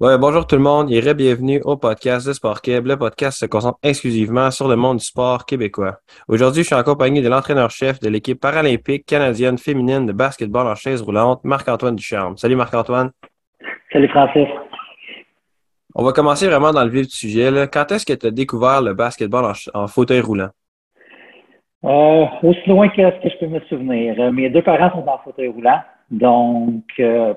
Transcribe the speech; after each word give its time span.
Ouais, 0.00 0.18
bonjour 0.18 0.44
tout 0.44 0.56
le 0.56 0.60
monde 0.60 0.90
et 0.90 1.14
bienvenue 1.14 1.60
au 1.64 1.76
podcast 1.76 2.26
de 2.26 2.32
Sport 2.32 2.62
Québec. 2.62 2.84
Le 2.84 2.96
podcast 2.96 3.38
se 3.38 3.46
concentre 3.46 3.78
exclusivement 3.84 4.50
sur 4.50 4.66
le 4.66 4.74
monde 4.74 4.98
du 4.98 5.04
sport 5.04 5.46
québécois. 5.46 5.98
Aujourd'hui, 6.26 6.62
je 6.62 6.66
suis 6.66 6.74
en 6.74 6.82
compagnie 6.82 7.22
de 7.22 7.28
l'entraîneur-chef 7.28 8.00
de 8.00 8.08
l'équipe 8.08 8.40
paralympique 8.40 9.06
canadienne 9.06 9.56
féminine 9.56 10.04
de 10.04 10.12
basketball 10.12 10.66
en 10.66 10.74
chaise 10.74 11.00
roulante, 11.00 11.44
Marc-Antoine 11.44 11.94
Ducharme. 11.94 12.36
Salut 12.36 12.56
Marc-Antoine. 12.56 13.12
Salut 13.92 14.08
Francis. 14.08 14.48
On 15.94 16.02
va 16.02 16.10
commencer 16.10 16.48
vraiment 16.48 16.72
dans 16.72 16.82
le 16.82 16.90
vif 16.90 17.06
du 17.06 17.14
sujet. 17.14 17.52
Là. 17.52 17.68
Quand 17.68 17.92
est-ce 17.92 18.04
que 18.04 18.14
tu 18.14 18.26
as 18.26 18.32
découvert 18.32 18.82
le 18.82 18.94
basketball 18.94 19.52
en, 19.74 19.86
fauteuil 19.86 20.20
roulant? 20.20 20.48
Euh, 21.84 22.24
aussi 22.42 22.68
loin 22.68 22.88
que 22.88 22.96
ce 22.96 23.22
que 23.22 23.28
je 23.28 23.38
peux 23.38 23.46
me 23.46 23.60
souvenir. 23.68 24.16
Euh, 24.18 24.32
mes 24.32 24.50
deux 24.50 24.62
parents 24.62 24.90
sont 24.90 25.08
en 25.08 25.18
fauteuil 25.18 25.48
roulant. 25.48 25.80
Donc, 26.10 26.82
euh, 26.98 27.34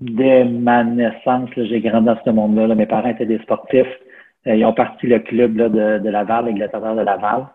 dès 0.00 0.44
ma 0.44 0.84
naissance, 0.84 1.50
j'ai 1.56 1.80
grandi 1.80 2.06
dans 2.06 2.18
ce 2.24 2.30
monde-là. 2.30 2.74
Mes 2.74 2.86
parents 2.86 3.10
étaient 3.10 3.26
des 3.26 3.38
sportifs. 3.40 3.86
Euh, 4.46 4.54
ils 4.54 4.64
ont 4.64 4.72
parti 4.72 5.06
le 5.06 5.18
club 5.20 5.54
de, 5.54 5.98
de 5.98 6.08
Laval, 6.08 6.46
l'Angleterre 6.46 6.94
de 6.94 7.00
Laval. 7.00 7.46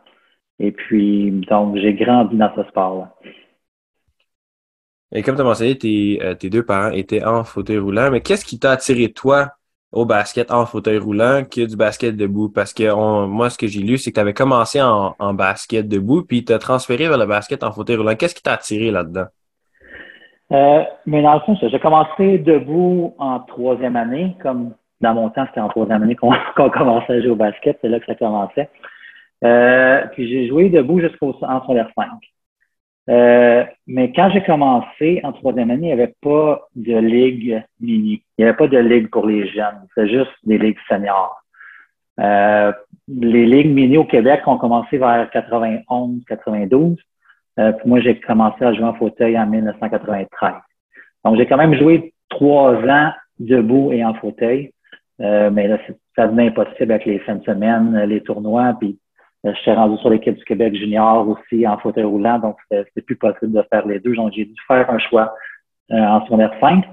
Et 0.60 0.72
puis, 0.72 1.32
donc, 1.50 1.78
j'ai 1.78 1.94
grandi 1.94 2.36
dans 2.38 2.54
ce 2.56 2.64
sport-là. 2.70 3.16
Et 5.12 5.22
comme 5.22 5.36
tu 5.36 5.42
as 5.42 5.46
mentionné, 5.46 5.78
tes, 5.78 6.20
euh, 6.24 6.34
tes, 6.34 6.50
deux 6.50 6.66
parents 6.66 6.92
étaient 6.92 7.24
en 7.24 7.44
fauteuil 7.44 7.78
roulant, 7.78 8.10
mais 8.12 8.22
qu'est-ce 8.22 8.46
qui 8.46 8.60
t'a 8.60 8.72
attiré, 8.72 9.12
toi, 9.12 9.52
au 9.92 10.06
basket 10.06 10.52
en 10.52 10.66
fauteuil 10.66 10.98
roulant 10.98 11.44
que 11.46 11.62
du 11.62 11.76
basket 11.76 12.16
debout? 12.16 12.50
Parce 12.50 12.74
que 12.74 12.92
moi, 13.28 13.50
ce 13.52 13.58
que 13.58 13.68
j'ai 13.68 13.82
lu, 13.82 13.98
c'est 13.98 14.12
que 14.12 14.16
tu 14.16 14.22
avais 14.22 14.34
commencé 14.34 14.82
en, 14.82 15.16
en, 15.20 15.34
basket 15.36 15.88
debout, 15.88 16.24
puis 16.24 16.44
tu 16.44 16.52
as 16.52 16.60
transféré 16.60 17.08
vers 17.08 17.20
le 17.20 17.28
basket 17.28 17.64
en 17.64 17.72
fauteuil 17.72 17.98
roulant. 17.98 18.16
Qu'est-ce 18.16 18.34
qui 18.36 18.42
t'a 18.42 18.54
attiré 18.54 18.90
là-dedans? 18.90 19.28
Euh, 20.52 20.84
mais 21.06 21.22
dans 21.22 21.36
le 21.36 21.40
fond, 21.42 21.58
j'ai 21.62 21.80
commencé 21.80 22.38
debout 22.38 23.16
en 23.18 23.40
troisième 23.40 23.96
année, 23.96 24.36
comme 24.42 24.74
dans 25.02 25.14
mon 25.14 25.30
temps, 25.30 25.46
c'était 25.48 25.62
en 25.62 25.70
troisième 25.70 26.04
année 26.04 26.16
qu'on 26.56 26.70
commençait 26.70 27.14
à 27.14 27.22
jouer 27.22 27.30
au 27.30 27.36
basket, 27.36 27.78
c'est 27.82 27.90
là 27.90 28.00
que 28.00 28.06
ça 28.06 28.16
commençait. 28.16 28.70
Euh, 29.44 30.06
puis 30.14 30.28
j'ai 30.30 30.48
joué 30.48 30.70
debout 30.70 31.00
jusqu'au 31.00 31.36
en 31.42 31.62
secondaire 31.62 31.90
5. 31.96 32.08
Euh, 33.10 33.66
mais 33.86 34.14
quand 34.14 34.30
j'ai 34.32 34.44
commencé 34.44 35.20
en 35.24 35.34
troisième 35.34 35.72
année, 35.72 35.90
il 35.90 35.96
n'y 35.96 36.02
avait 36.02 36.16
pas 36.22 36.68
de 36.76 36.98
ligue 36.98 37.62
mini. 37.82 38.24
Il 38.38 38.44
n'y 38.44 38.50
avait 38.50 38.58
pas 38.58 38.68
de 38.68 38.78
ligue 38.78 39.10
pour 39.10 39.28
les 39.28 39.48
jeunes. 39.50 39.86
C'était 39.90 40.10
juste 40.10 40.32
des 40.44 40.58
ligues 40.58 40.78
seniors. 40.88 41.38
Euh, 42.20 42.72
les 43.08 43.46
ligues 43.46 43.74
mini 43.74 43.98
au 43.98 44.06
Québec 44.06 44.44
ont 44.48 44.58
commencé 44.58 44.98
vers 44.98 45.30
91-92. 45.32 46.98
Euh, 47.60 47.72
puis 47.74 47.88
moi, 47.88 48.00
j'ai 48.02 48.20
commencé 48.20 48.64
à 48.64 48.74
jouer 48.74 48.86
en 48.86 48.94
fauteuil 48.94 49.38
en 49.38 49.46
1993. 49.46 50.54
Donc, 51.24 51.38
j'ai 51.38 51.46
quand 51.46 51.58
même 51.58 51.76
joué 51.76 52.14
trois 52.30 52.74
ans 52.74 53.12
debout 53.40 53.92
et 53.92 54.04
en 54.04 54.14
fauteuil. 54.16 54.72
Euh, 55.22 55.50
mais 55.52 55.68
là, 55.68 55.78
ça 56.16 56.28
devenait 56.28 56.48
impossible 56.48 56.92
avec 56.92 57.06
les 57.06 57.20
fins 57.20 57.36
de 57.36 57.44
semaine, 57.44 57.98
les 58.06 58.22
tournois. 58.22 58.76
Puis, 58.80 58.98
euh, 59.46 59.54
je 59.54 59.60
suis 59.60 59.72
rendu 59.72 59.98
sur 59.98 60.10
l'équipe 60.10 60.36
du 60.36 60.44
Québec 60.44 60.76
junior 60.76 61.28
aussi 61.28 61.68
en 61.68 61.78
fauteuil 61.78 62.04
roulant. 62.04 62.40
Donc, 62.40 62.58
c'était 62.70 63.02
plus 63.02 63.16
possible 63.16 63.52
de 63.52 63.64
faire 63.72 63.86
les 63.88 64.00
deux. 64.00 64.16
Donc, 64.16 64.34
j'ai 64.34 64.46
dû 64.46 64.56
faire 64.68 64.90
un 64.90 65.00
choix 65.00 65.34
en 65.90 66.24
secondaire 66.26 66.54
5. 66.60 66.84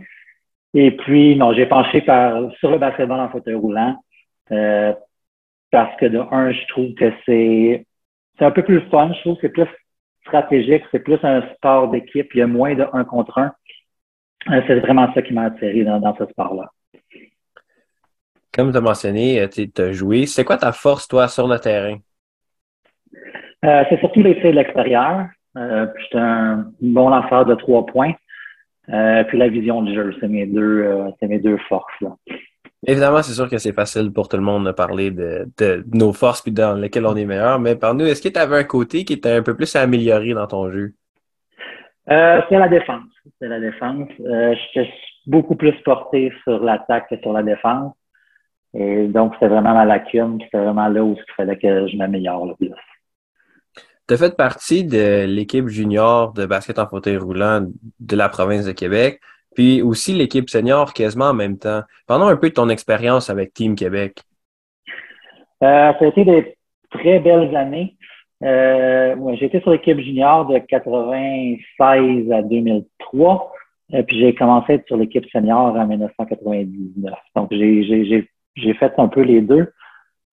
Et 0.75 0.91
puis, 0.93 1.37
non, 1.37 1.53
j'ai 1.53 1.67
penché 1.67 2.03
par, 2.03 2.53
sur 2.59 2.71
le 2.71 2.79
basketball 2.79 3.21
en 3.21 3.29
fauteuil 3.31 3.55
roulant. 3.55 3.97
parce 4.49 5.97
que 5.97 6.07
de 6.07 6.19
un, 6.31 6.53
je 6.53 6.67
trouve 6.69 6.95
que 6.95 7.13
c'est 7.25 7.87
c'est 8.39 8.45
un 8.45 8.51
peu 8.51 8.63
plus 8.63 8.81
fun. 8.91 9.13
Je 9.13 9.21
trouve 9.21 9.35
que 9.37 9.43
c'est 9.43 9.53
plus 9.53 9.67
stratégique, 10.27 10.83
c'est 10.91 11.01
plus 11.01 11.19
un 11.23 11.43
sport 11.55 11.91
d'équipe, 11.91 12.29
il 12.35 12.39
y 12.39 12.43
a 12.43 12.47
moins 12.47 12.75
de 12.75 12.87
un 12.93 13.05
contre 13.05 13.39
un. 13.39 13.53
Euh, 14.51 14.63
c'est 14.67 14.81
vraiment 14.81 15.13
ça 15.13 15.23
qui 15.23 15.35
m'a 15.35 15.45
attiré 15.45 15.85
dans, 15.85 16.17
ce 16.17 16.27
sport-là. 16.27 16.71
Comme 18.53 18.73
tu 18.73 18.79
as 18.79 18.81
mentionné, 18.81 19.41
euh, 19.41 19.49
tu 19.49 19.71
as 19.79 19.93
joué. 19.93 20.27
C'est 20.27 20.45
quoi 20.45 20.57
ta 20.57 20.73
force, 20.73 21.07
toi, 21.07 21.29
sur 21.29 21.47
le 21.47 21.59
terrain? 21.59 21.99
Euh, 23.65 23.85
c'est 23.89 23.99
surtout 24.01 24.23
les 24.23 24.41
tirs 24.41 24.51
de 24.51 24.57
l'extérieur. 24.57 25.27
Euh, 25.57 25.87
j'étais 26.01 26.19
un 26.19 26.71
bon 26.81 27.11
lanceur 27.11 27.45
de 27.45 27.55
trois 27.55 27.85
points. 27.85 28.15
puis 28.87 29.39
la 29.39 29.49
vision 29.49 29.83
du 29.83 29.95
jeu, 29.95 30.15
c'est 30.21 30.29
mes 30.29 30.47
deux, 30.47 31.13
c'est 31.19 31.29
mes 31.29 31.39
deux 31.39 31.59
forces. 31.69 32.01
Là. 32.01 32.17
Évidemment, 32.87 33.23
c'est 33.23 33.35
sûr 33.35 33.49
que 33.49 33.59
c'est 33.59 33.75
facile 33.75 34.11
pour 34.11 34.29
tout 34.29 34.39
le 34.39 34.43
monde 34.43 34.65
de 34.67 34.73
parler 34.73 35.11
de, 35.11 35.85
nos 35.93 36.13
forces 36.13 36.41
puis 36.41 36.53
dans 36.53 36.75
lesquelles 36.75 37.07
on 37.07 37.15
est 37.15 37.27
meilleur, 37.27 37.59
mais 37.59 37.77
par 37.77 37.95
nous, 37.95 38.07
est-ce 38.07 38.23
que 38.23 38.29
tu 38.29 38.39
avais 38.39 38.57
un 38.57 38.65
côté 38.65 39.05
qui 39.05 39.13
était 39.15 39.33
un 39.33 39.43
peu 39.43 39.55
plus 39.55 39.75
amélioré 39.77 40.33
dans 40.33 40.47
ton 40.47 40.71
jeu? 40.71 40.95
Euh, 42.11 42.41
c'est 42.49 42.59
la 42.59 42.69
défense. 42.69 43.05
C'est 43.39 43.49
la 43.49 43.61
défense. 43.61 44.09
Euh, 44.21 44.55
J'étais 44.75 44.91
beaucoup 45.27 45.57
plus 45.57 45.75
porté 45.85 46.33
sur 46.43 46.65
l'attaque 46.65 47.11
que 47.11 47.19
sur 47.21 47.33
la 47.33 47.43
défense. 47.43 47.93
Et 48.73 49.09
donc, 49.09 49.35
c'était 49.35 49.49
vraiment 49.49 49.75
ma 49.75 49.85
lacune. 49.85 50.39
C'était 50.43 50.59
vraiment 50.59 50.89
là 50.89 51.05
où 51.05 51.17
il 51.17 51.35
fallait 51.37 51.59
que 51.59 51.87
je 51.87 51.97
m'améliore 51.97 52.47
le 52.47 52.55
plus. 52.55 52.71
Tu 54.09 54.15
as 54.15 54.17
fait 54.17 54.37
partie 54.37 54.85
de 54.85 55.27
l'équipe 55.27 55.69
junior 55.69 56.33
de 56.33 56.47
basket 56.47 56.79
en 56.79 56.89
fauteuil 56.89 57.19
roulant 57.19 57.67
de 58.01 58.17
la 58.17 58.29
province 58.29 58.65
de 58.65 58.73
Québec 58.73 59.21
puis 59.61 59.83
aussi 59.83 60.15
l'équipe 60.15 60.49
senior 60.49 60.95
quasiment 60.95 61.27
en 61.27 61.35
même 61.35 61.59
temps. 61.59 61.83
Parlons 62.07 62.29
un 62.29 62.37
peu 62.37 62.49
de 62.49 62.55
ton 62.55 62.71
expérience 62.71 63.29
avec 63.29 63.53
Team 63.53 63.75
Québec. 63.75 64.23
Euh, 65.63 65.93
ça 65.93 65.99
a 66.01 66.07
été 66.07 66.25
des 66.25 66.57
très 66.91 67.19
belles 67.19 67.55
années. 67.55 67.95
Euh, 68.43 69.15
j'ai 69.39 69.45
été 69.45 69.61
sur 69.61 69.73
l'équipe 69.73 70.01
junior 70.01 70.47
de 70.47 70.61
96 70.61 72.33
à 72.33 72.41
2003, 72.41 73.53
euh, 73.93 74.03
puis 74.03 74.19
j'ai 74.19 74.35
commencé 74.35 74.73
à 74.73 74.75
être 74.77 74.87
sur 74.87 74.97
l'équipe 74.97 75.29
senior 75.31 75.77
en 75.77 75.87
1999. 75.87 77.13
Donc, 77.37 77.53
j'ai 77.53 78.75
fait 78.79 78.93
un 78.97 79.09
peu 79.09 79.21
les 79.21 79.43
deux. 79.43 79.71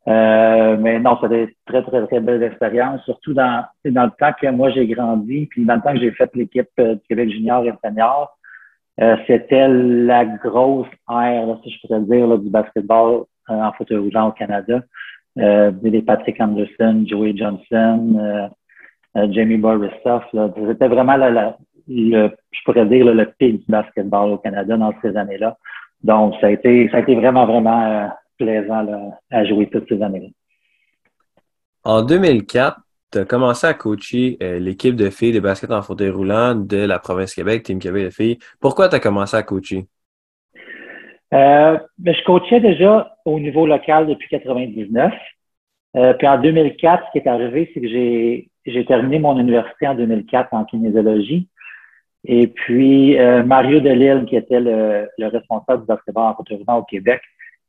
Euh, 0.07 0.77
mais 0.79 0.99
non, 0.99 1.17
c'était 1.21 1.47
des 1.47 1.57
très, 1.65 1.83
très, 1.83 2.07
très 2.07 2.21
belles 2.21 2.43
expériences, 2.43 3.03
surtout 3.03 3.33
dans, 3.33 3.65
dans 3.83 4.05
le 4.05 4.11
temps 4.17 4.31
que 4.39 4.47
moi 4.47 4.69
j'ai 4.69 4.87
grandi, 4.87 5.47
puis 5.47 5.65
dans 5.65 5.75
le 5.75 5.81
temps 5.81 5.91
que 5.91 5.99
j'ai 5.99 6.11
fait 6.11 6.33
l'équipe 6.33 6.69
du 6.77 7.01
Québec 7.09 7.29
junior 7.29 7.65
et 7.65 7.73
senior. 7.83 8.36
Euh, 8.99 9.15
c'était 9.27 9.67
la 9.67 10.25
grosse 10.25 10.87
ère, 11.09 11.59
si 11.63 11.71
je 11.71 11.81
pourrais 11.81 12.01
dire, 12.01 12.37
du 12.39 12.49
basketball 12.49 13.25
euh, 13.49 13.53
en 13.53 13.71
fauteuil 13.73 13.99
roulant 13.99 14.29
au 14.29 14.31
Canada. 14.31 14.81
Euh, 15.37 15.69
des 15.71 16.01
Patrick 16.01 16.41
Anderson, 16.41 17.05
Joey 17.05 17.37
Johnson, 17.37 18.49
euh, 19.15 19.27
Jamie 19.31 19.57
Borisoff. 19.57 20.23
C'était 20.67 20.87
vraiment 20.87 21.15
le, 21.15 22.31
je 22.51 22.63
pourrais 22.65 22.87
dire, 22.87 23.05
le 23.05 23.25
pic 23.37 23.59
du 23.59 23.65
basketball 23.67 24.31
au 24.31 24.37
Canada 24.39 24.75
dans 24.75 24.93
ces 25.01 25.15
années-là. 25.15 25.55
Donc, 26.03 26.33
ça 26.41 26.47
a 26.47 26.49
été, 26.49 26.89
ça 26.89 26.97
a 26.97 26.99
été 27.01 27.15
vraiment, 27.15 27.45
vraiment 27.45 28.09
plaisant 28.37 29.13
à 29.29 29.45
jouer 29.45 29.69
toutes 29.71 29.87
ces 29.87 30.01
années-là. 30.01 30.29
En 31.83 32.01
2004, 32.01 32.79
tu 33.11 33.19
as 33.19 33.25
commencé 33.25 33.65
à 33.65 33.73
coacher 33.73 34.37
euh, 34.41 34.59
l'équipe 34.59 34.95
de 34.95 35.09
filles 35.09 35.31
de 35.31 35.39
basket 35.39 35.71
en 35.71 35.81
fauteuil 35.81 36.09
roulant 36.09 36.55
de 36.55 36.77
la 36.77 36.99
province 36.99 37.33
Québec, 37.33 37.63
Team 37.63 37.79
Québec 37.79 38.05
de 38.05 38.09
filles. 38.09 38.37
Pourquoi 38.59 38.89
tu 38.89 38.95
as 38.95 38.99
commencé 38.99 39.35
à 39.37 39.43
coacher? 39.43 39.85
Euh, 41.33 41.77
ben, 41.97 42.15
je 42.15 42.23
coachais 42.23 42.59
déjà 42.59 43.15
au 43.25 43.39
niveau 43.39 43.65
local 43.65 44.07
depuis 44.07 44.29
99. 44.29 45.13
Euh, 45.95 46.13
puis 46.13 46.27
en 46.27 46.39
2004, 46.39 47.05
ce 47.05 47.11
qui 47.11 47.17
est 47.25 47.29
arrivé, 47.29 47.71
c'est 47.73 47.81
que 47.81 47.87
j'ai, 47.87 48.85
terminé 48.85 49.19
mon 49.19 49.39
université 49.39 49.87
en 49.87 49.95
2004 49.95 50.53
en 50.53 50.65
kinésiologie. 50.65 51.47
Et 52.25 52.47
puis, 52.47 53.17
Mario 53.45 53.79
Delille, 53.79 54.25
qui 54.27 54.35
était 54.35 54.59
le, 54.59 55.07
le, 55.17 55.27
responsable 55.27 55.81
du 55.81 55.87
basketball 55.87 56.25
en 56.25 56.35
fauteuil 56.35 56.57
roulant 56.57 56.79
au 56.79 56.83
Québec, 56.83 57.21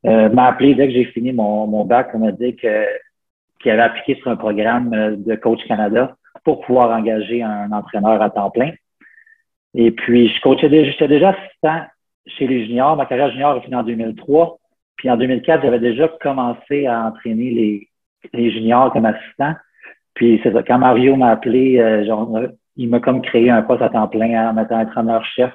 m'a 0.02 0.46
appelé 0.46 0.74
dès 0.74 0.88
que 0.88 0.94
j'ai 0.94 1.04
fini 1.04 1.32
mon, 1.32 1.84
bac. 1.84 2.10
On 2.14 2.18
m'a 2.18 2.32
dit 2.32 2.56
que 2.56 2.84
qui 3.60 3.70
avait 3.70 3.82
appliqué 3.82 4.16
sur 4.16 4.30
un 4.30 4.36
programme 4.36 4.92
euh, 4.94 5.16
de 5.16 5.34
Coach 5.34 5.64
Canada 5.66 6.16
pour 6.44 6.60
pouvoir 6.60 6.96
engager 6.96 7.42
un 7.42 7.70
entraîneur 7.72 8.20
à 8.22 8.30
temps 8.30 8.50
plein. 8.50 8.72
Et 9.74 9.90
puis, 9.90 10.28
je 10.28 10.40
coachais 10.40 10.68
déjà, 10.68 10.90
j'étais 10.90 11.08
déjà 11.08 11.30
assistant 11.30 11.82
chez 12.26 12.46
les 12.46 12.66
juniors. 12.66 12.96
Ma 12.96 13.06
carrière 13.06 13.30
junior 13.30 13.56
a 13.56 13.60
fini 13.60 13.74
en 13.74 13.82
2003. 13.82 14.58
Puis 14.96 15.10
en 15.10 15.16
2004, 15.16 15.62
j'avais 15.62 15.78
déjà 15.78 16.08
commencé 16.20 16.86
à 16.86 17.06
entraîner 17.06 17.50
les, 18.32 18.50
juniors 18.50 18.92
comme 18.92 19.04
assistant. 19.04 19.54
Puis 20.14 20.40
c'est 20.42 20.52
ça, 20.52 20.62
quand 20.62 20.78
Mario 20.78 21.16
m'a 21.16 21.30
appelé, 21.30 21.78
euh, 21.78 22.04
genre, 22.04 22.40
il 22.76 22.88
m'a 22.88 23.00
comme 23.00 23.22
créé 23.22 23.50
un 23.50 23.62
poste 23.62 23.82
à 23.82 23.90
temps 23.90 24.08
plein 24.08 24.50
en 24.50 24.54
mettant 24.54 24.80
entraîneur-chef 24.80 25.52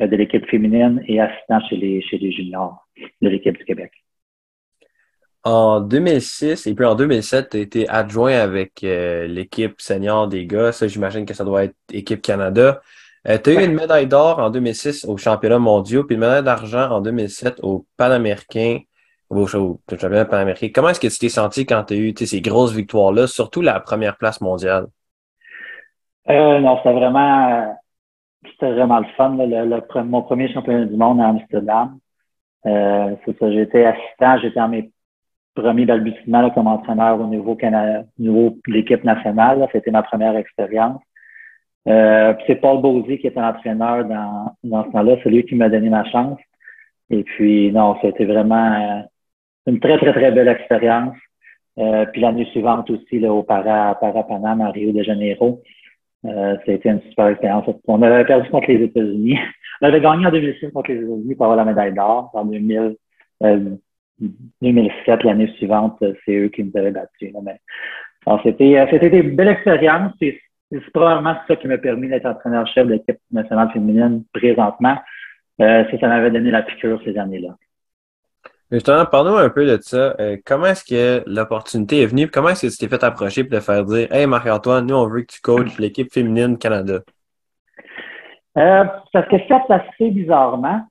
euh, 0.00 0.06
de 0.06 0.16
l'équipe 0.16 0.46
féminine 0.46 1.02
et 1.06 1.20
assistant 1.20 1.60
chez 1.68 1.76
les 1.76 2.32
juniors 2.32 2.86
de 3.22 3.28
l'équipe 3.28 3.56
du 3.56 3.64
Québec. 3.64 3.92
En 5.42 5.80
2006 5.80 6.66
et 6.66 6.74
puis 6.74 6.84
en 6.84 6.94
2007, 6.94 7.50
tu 7.50 7.56
as 7.56 7.60
été 7.60 7.88
adjoint 7.88 8.34
avec 8.34 8.84
euh, 8.84 9.26
l'équipe 9.26 9.80
senior 9.80 10.28
des 10.28 10.46
gars. 10.46 10.72
Ça, 10.72 10.86
j'imagine 10.86 11.24
que 11.24 11.32
ça 11.32 11.44
doit 11.44 11.64
être 11.64 11.76
équipe 11.90 12.20
Canada. 12.20 12.80
Euh, 13.28 13.38
tu 13.42 13.50
as 13.50 13.54
eu 13.54 13.64
une 13.64 13.74
médaille 13.74 14.06
d'or 14.06 14.38
en 14.38 14.50
2006 14.50 15.04
au 15.06 15.16
championnat 15.16 15.58
mondial, 15.58 16.04
puis 16.04 16.14
une 16.14 16.20
médaille 16.20 16.42
d'argent 16.42 16.90
en 16.90 17.00
2007 17.00 17.60
au 17.62 17.86
Panaméricain, 17.96 18.80
au, 19.30 19.46
championnat 19.46 20.24
panaméricain. 20.24 20.68
Comment 20.74 20.88
est-ce 20.90 21.00
que 21.00 21.06
tu 21.06 21.18
t'es 21.18 21.28
senti 21.28 21.64
quand 21.64 21.84
tu 21.84 21.94
as 21.94 21.96
eu 21.96 22.14
ces 22.16 22.40
grosses 22.40 22.72
victoires-là, 22.72 23.26
surtout 23.26 23.60
la 23.60 23.80
première 23.80 24.16
place 24.16 24.40
mondiale? 24.40 24.86
Euh, 26.28 26.60
non, 26.60 26.76
c'était 26.78 26.92
vraiment, 26.92 27.78
c'était 28.44 28.72
vraiment 28.72 29.00
le 29.00 29.06
fun. 29.16 29.36
Le, 29.38 30.02
mon 30.04 30.22
premier 30.22 30.52
championnat 30.52 30.86
du 30.86 30.96
monde 30.96 31.20
à 31.20 31.28
Amsterdam. 31.28 31.98
Euh, 32.66 33.14
c'est 33.24 33.38
ça, 33.38 33.50
j'étais 33.50 33.86
assistant, 33.86 34.38
j'étais 34.38 34.60
en 34.60 34.68
mes 34.68 34.90
premiers 35.60 35.86
balbutiements 35.86 36.50
comme 36.50 36.66
entraîneur 36.66 37.20
au 37.20 37.26
niveau, 37.26 37.56
niveau 38.18 38.58
de 38.66 38.72
l'équipe 38.72 39.04
nationale. 39.04 39.66
C'était 39.72 39.90
ma 39.90 40.02
première 40.02 40.36
expérience. 40.36 41.00
Euh, 41.88 42.34
c'est 42.46 42.56
Paul 42.56 42.80
Bosey 42.80 43.18
qui 43.18 43.26
était 43.26 43.40
l'entraîneur 43.40 44.04
dans, 44.04 44.84
ce 44.84 44.92
temps-là. 44.92 45.16
C'est 45.22 45.30
lui 45.30 45.44
qui 45.44 45.54
m'a 45.54 45.68
donné 45.68 45.88
ma 45.88 46.04
chance. 46.04 46.38
Et 47.10 47.24
puis, 47.24 47.72
non, 47.72 47.96
c'était 48.02 48.24
vraiment 48.24 48.72
euh, 48.72 49.02
une 49.66 49.80
très, 49.80 49.98
très, 49.98 50.12
très 50.12 50.30
belle 50.30 50.48
expérience. 50.48 51.16
Euh, 51.78 52.04
puis 52.06 52.20
l'année 52.20 52.44
suivante 52.46 52.90
aussi, 52.90 53.24
au 53.26 53.42
Para, 53.42 53.90
à 53.90 54.70
Rio 54.70 54.92
de 54.92 55.02
Janeiro. 55.02 55.62
Euh, 56.26 56.56
c'était 56.66 56.90
une 56.90 57.00
super 57.08 57.28
expérience. 57.28 57.64
On 57.86 58.02
avait 58.02 58.24
perdu 58.26 58.48
contre 58.50 58.70
les 58.70 58.84
États-Unis. 58.84 59.38
On 59.82 59.86
avait 59.86 60.00
gagné 60.00 60.26
en 60.26 60.30
2006 60.30 60.72
contre 60.72 60.90
les 60.90 60.98
États-Unis 60.98 61.34
pour 61.34 61.46
avoir 61.46 61.56
la 61.56 61.64
médaille 61.64 61.94
d'or. 61.94 62.30
En 62.34 62.44
2000, 62.44 62.96
2007, 64.62 65.24
l'année 65.24 65.52
suivante, 65.56 66.02
c'est 66.24 66.36
eux 66.36 66.48
qui 66.48 66.64
nous 66.64 66.72
avaient 66.74 66.90
battus. 66.90 67.32
Mais, 67.42 67.60
c'était, 68.42 68.86
c'était 68.90 69.10
des 69.10 69.22
belles 69.22 69.48
expériences. 69.48 70.12
C'est, 70.20 70.40
c'est 70.70 70.90
probablement 70.92 71.36
ça 71.48 71.56
qui 71.56 71.66
m'a 71.66 71.78
permis 71.78 72.08
d'être 72.08 72.26
entraîneur-chef 72.26 72.86
de 72.86 72.92
l'équipe 72.92 73.18
nationale 73.32 73.70
féminine 73.72 74.24
présentement. 74.32 74.96
Euh, 75.60 75.84
ça, 75.90 75.98
ça 75.98 76.08
m'avait 76.08 76.30
donné 76.30 76.50
la 76.50 76.62
piqûre 76.62 77.00
ces 77.04 77.18
années-là. 77.18 77.56
Justement, 78.70 79.04
parle-nous 79.04 79.36
un 79.36 79.50
peu 79.50 79.66
de 79.66 79.78
ça. 79.82 80.14
Euh, 80.20 80.36
comment 80.46 80.66
est-ce 80.66 80.84
que 80.84 81.28
l'opportunité 81.28 82.02
est 82.02 82.06
venue? 82.06 82.28
Comment 82.28 82.50
est-ce 82.50 82.68
que 82.68 82.72
tu 82.72 82.78
t'es 82.78 82.88
fait 82.88 83.02
approcher 83.02 83.42
pour 83.42 83.58
te 83.58 83.64
faire 83.64 83.84
dire 83.84 84.06
Hey 84.12 84.26
Marc-Antoine, 84.26 84.86
nous 84.86 84.94
on 84.94 85.08
veut 85.08 85.22
que 85.22 85.32
tu 85.32 85.40
coaches 85.40 85.76
l'équipe 85.78 86.12
féminine 86.12 86.56
Canada? 86.56 87.00
Euh, 88.56 88.84
ça 89.12 89.28
s'est 89.28 89.40
fait 89.40 89.72
assez 89.72 90.10
bizarrement. 90.10 90.86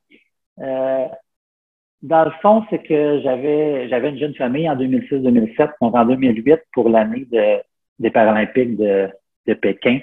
Euh, 0.59 1.05
dans 2.01 2.25
le 2.25 2.31
fond, 2.41 2.65
c'est 2.69 2.81
que 2.81 3.19
j'avais 3.21 3.89
j'avais 3.89 4.09
une 4.09 4.19
jeune 4.19 4.35
famille 4.35 4.69
en 4.69 4.75
2006-2007, 4.75 5.71
donc 5.81 5.95
en 5.95 6.05
2008 6.05 6.59
pour 6.73 6.89
l'année 6.89 7.25
de, 7.31 7.57
des 7.99 8.09
Paralympiques 8.09 8.77
de, 8.77 9.09
de 9.47 9.53
Pékin. 9.53 9.99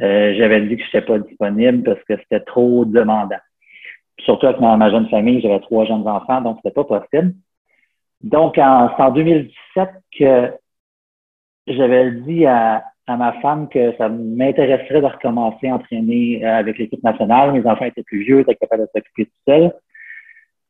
Euh, 0.00 0.34
j'avais 0.36 0.60
dit 0.62 0.76
que 0.76 0.82
je 0.82 0.96
n'étais 0.96 1.02
pas 1.02 1.18
disponible 1.18 1.82
parce 1.82 2.02
que 2.04 2.16
c'était 2.16 2.44
trop 2.44 2.84
demandant. 2.84 3.38
Surtout 4.20 4.46
avec 4.46 4.60
ma, 4.60 4.90
jeune 4.90 5.08
famille, 5.08 5.40
j'avais 5.40 5.60
trois 5.60 5.84
jeunes 5.84 6.06
enfants, 6.06 6.40
donc 6.40 6.58
c'était 6.62 6.74
pas 6.74 6.84
possible. 6.84 7.34
Donc, 8.22 8.54
c'est 8.56 8.62
en 8.62 9.10
2017 9.12 9.88
que 10.18 10.52
j'avais 11.68 12.10
dit 12.12 12.46
à, 12.46 12.82
à 13.06 13.16
ma 13.16 13.32
femme 13.40 13.68
que 13.68 13.96
ça 13.96 14.08
m'intéresserait 14.08 15.00
de 15.00 15.06
recommencer 15.06 15.68
à 15.68 15.76
entraîner 15.76 16.44
euh, 16.44 16.58
avec 16.58 16.78
l'équipe 16.78 17.02
nationale. 17.02 17.52
Mes 17.52 17.66
enfants 17.66 17.84
étaient 17.84 18.02
plus 18.02 18.22
vieux, 18.22 18.40
étaient 18.40 18.56
capables 18.56 18.82
de 18.82 18.88
s'occuper 18.94 19.26
tout 19.26 19.40
seuls. 19.46 19.72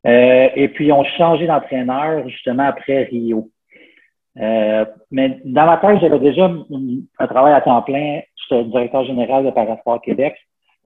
Euh, 0.07 0.49
et 0.55 0.69
puis, 0.69 0.87
ils 0.87 0.93
ont 0.93 1.03
changé 1.03 1.47
d'entraîneur 1.47 2.27
justement 2.29 2.63
après 2.63 3.03
Rio. 3.03 3.49
Euh, 4.37 4.85
mais 5.11 5.41
dans 5.43 5.65
ma 5.65 5.77
tête, 5.77 5.99
j'avais 5.99 6.19
déjà 6.19 6.49
un, 7.19 7.27
travail 7.27 7.53
à 7.53 7.61
temps 7.61 7.81
plein. 7.81 8.21
J'étais 8.35 8.63
directeur 8.65 9.03
général 9.05 9.45
de 9.45 9.51
Parasport 9.51 10.01
Québec. 10.01 10.35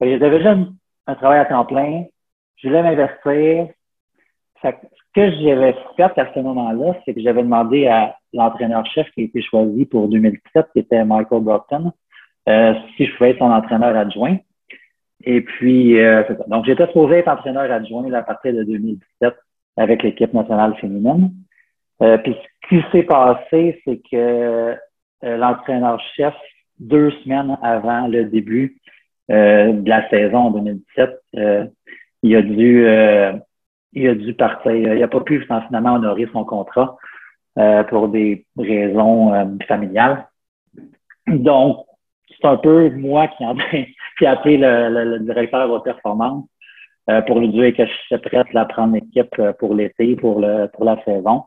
J'avais 0.01 0.19
déjà 0.19 0.56
un, 1.07 1.15
travail 1.15 1.39
à 1.39 1.45
temps 1.45 1.65
plein. 1.65 2.06
Je 2.57 2.68
voulais 2.68 2.83
m'investir. 2.83 3.68
Ce 4.63 4.69
que 5.13 5.31
j'avais 5.42 5.75
fait 5.95 6.19
à 6.19 6.33
ce 6.33 6.39
moment-là, 6.39 6.95
c'est 7.06 7.13
que 7.13 7.21
j'avais 7.21 7.44
demandé 7.44 7.88
à 7.88 8.16
l'entraîneur-chef 8.31 9.09
qui 9.12 9.21
a 9.21 9.24
été 9.25 9.42
choisi 9.42 9.86
pour 9.86 10.07
2017, 10.07 10.68
qui 10.74 10.80
était 10.80 11.04
Michael 11.04 11.42
Brockton, 11.42 11.92
euh, 12.50 12.74
si 12.95 13.06
je 13.06 13.16
pouvais 13.16 13.31
être 13.31 13.39
son 13.39 13.51
entraîneur 13.51 13.95
adjoint. 13.95 14.38
Et 15.24 15.42
puis, 15.42 16.00
euh, 16.00 16.24
donc 16.48 16.66
j'étais 16.66 16.86
supposé 16.88 17.16
être 17.16 17.30
entraîneur 17.30 17.72
adjoint 17.72 18.12
à 18.14 18.24
partir 18.24 18.54
de 18.54 18.64
2017 18.64 19.34
avec 19.78 20.04
l'équipe 20.04 20.34
nationale 20.34 20.75
féminine. 20.75 21.31
Euh, 22.02 22.18
puis 22.18 22.36
ce 22.36 22.68
qui 22.70 22.84
s'est 22.92 23.04
passé, 23.04 23.81
c'est 23.86 24.02
que 24.12 24.16
euh, 24.16 24.75
l'entraîneur-chef, 25.22 26.34
deux 26.80 27.12
semaines 27.24 27.58
avant 27.62 28.08
le 28.08 28.25
début 28.25 28.78
euh, 29.31 29.72
de 29.72 29.90
la 29.90 30.10
saison 30.10 30.38
en 30.38 30.52
2017, 30.52 31.10
il 32.24 32.36
a 32.36 32.42
dû 32.42 32.88
il 33.96 34.08
a 34.08 34.16
dû 34.16 34.34
partir. 34.34 34.72
Il 34.72 35.00
n'a 35.00 35.08
pas 35.08 35.22
pu 35.22 35.42
finalement 35.42 35.94
honorer 35.94 36.28
son 36.34 36.44
contrat 36.44 36.98
pour 37.90 38.10
des 38.10 38.46
raisons 38.58 39.58
familiales. 39.68 40.28
Donc, 41.28 41.86
c'est 42.30 42.48
un 42.48 42.58
peu 42.58 42.90
moi 42.90 43.28
qui, 43.28 43.46
en, 43.46 43.56
qui 44.18 44.25
a 44.25 44.31
appelé 44.31 44.57
le, 44.57 45.19
directeur 45.19 45.68
de 45.68 45.83
performance 45.83 46.45
pour 47.27 47.39
lui 47.39 47.50
dire 47.50 47.75
que 47.75 47.86
je 47.86 47.92
suis 47.92 48.18
prête 48.18 48.48
à 48.56 48.65
prendre 48.65 48.94
l'équipe 48.94 49.36
pour 49.60 49.75
l'été, 49.75 50.15
pour, 50.15 50.39
le, 50.39 50.68
pour 50.68 50.86
la 50.86 51.04
saison. 51.04 51.44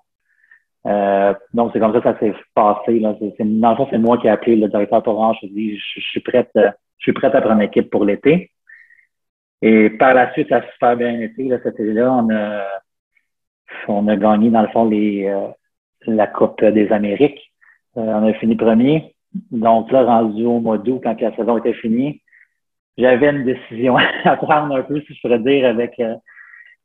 Euh, 0.86 1.34
donc, 1.52 1.70
c'est 1.72 1.80
comme 1.80 1.92
ça 1.92 2.00
que 2.00 2.12
ça 2.12 2.18
s'est 2.18 2.34
passé. 2.54 3.00
Là. 3.00 3.16
C'est, 3.18 3.60
dans 3.60 3.70
le 3.70 3.76
fond, 3.76 3.88
c'est 3.90 3.98
moi 3.98 4.18
qui 4.18 4.28
ai 4.28 4.30
appelé 4.30 4.56
le 4.56 4.68
directeur 4.68 5.06
Orange. 5.06 5.38
Je 5.42 5.48
dit, 5.48 5.76
je, 5.76 6.00
suis 6.00 6.20
prête, 6.20 6.50
euh, 6.56 6.70
je 6.98 7.04
suis 7.04 7.12
prête 7.12 7.34
à 7.34 7.40
prendre 7.40 7.60
l'équipe 7.60 7.90
pour 7.90 8.04
l'été. 8.04 8.50
Et 9.62 9.90
par 9.90 10.14
la 10.14 10.32
suite, 10.32 10.48
ça 10.48 10.58
a 10.58 10.72
super 10.72 10.96
bien 10.96 11.20
été. 11.20 11.44
Là, 11.44 11.58
cet 11.62 11.80
été-là, 11.80 12.12
on 12.12 12.30
a, 12.30 12.66
on 13.88 14.06
a 14.06 14.16
gagné, 14.16 14.50
dans 14.50 14.62
le 14.62 14.68
fond, 14.68 14.84
les, 14.88 15.26
euh, 15.26 15.48
la 16.06 16.28
Coupe 16.28 16.64
des 16.64 16.92
Amériques. 16.92 17.52
on 17.94 18.28
a 18.28 18.32
fini 18.34 18.54
premier. 18.54 19.14
Donc 19.50 19.90
là, 19.90 20.04
rendu 20.04 20.44
au 20.44 20.60
mois 20.60 20.78
d'août, 20.78 21.00
quand 21.02 21.20
la 21.20 21.34
saison 21.34 21.58
était 21.58 21.74
finie, 21.74 22.22
j'avais 22.96 23.30
une 23.30 23.44
décision 23.44 23.96
à 24.24 24.36
prendre 24.36 24.76
un 24.76 24.82
peu, 24.82 25.00
si 25.02 25.14
je 25.14 25.20
pourrais 25.20 25.38
dire, 25.38 25.66
avec, 25.66 26.00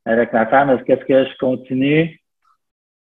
avec 0.04 0.32
ma 0.32 0.46
femme. 0.46 0.70
Est-ce 0.70 0.84
que, 0.84 1.04
que 1.04 1.24
je 1.24 1.38
continue 1.38 2.20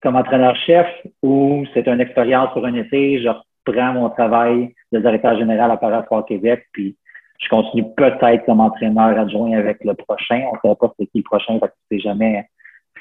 comme 0.01 0.15
entraîneur-chef 0.15 0.88
ou 1.21 1.65
c'est 1.74 1.88
une 1.88 2.01
expérience 2.01 2.51
pour 2.53 2.65
un 2.65 2.74
été, 2.74 3.21
je 3.21 3.30
reprends 3.30 3.94
mon 3.94 4.09
travail 4.09 4.74
de 4.92 5.00
directeur 5.00 5.38
général 5.38 5.69
à 5.71 5.77
Parasport 5.77 6.25
Québec, 6.25 6.68
puis 6.74 6.98
je 7.39 7.50
continue 7.50 7.86
peut-être 7.95 8.45
comme 8.45 8.59
entraîneur 8.59 9.18
adjoint 9.18 9.53
avec 9.53 9.83
le 9.83 9.94
prochain. 9.94 10.44
On 10.51 10.56
ne 10.56 10.74
sait 10.74 10.77
pas 10.80 10.94
c'est 11.00 11.07
qui 11.07 11.19
le 11.19 11.24
prochain, 11.24 11.59
parce 11.59 11.71
que 11.71 11.77
c'est 11.92 12.00
jamais 12.00 12.48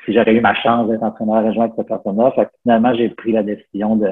si 0.05 0.15
j'aurais 0.15 0.35
eu 0.35 0.41
ma 0.41 0.55
chance 0.55 0.89
d'être 0.89 1.03
entraîneur 1.03 1.47
adjoint 1.47 1.65
avec 1.65 1.77
cette 1.77 1.89
personne-là. 1.89 2.33
Fait 2.33 2.47
que 2.47 2.51
finalement, 2.63 2.95
j'ai 2.95 3.09
pris 3.11 3.33
la 3.33 3.43
décision 3.43 3.97
de, 3.97 4.11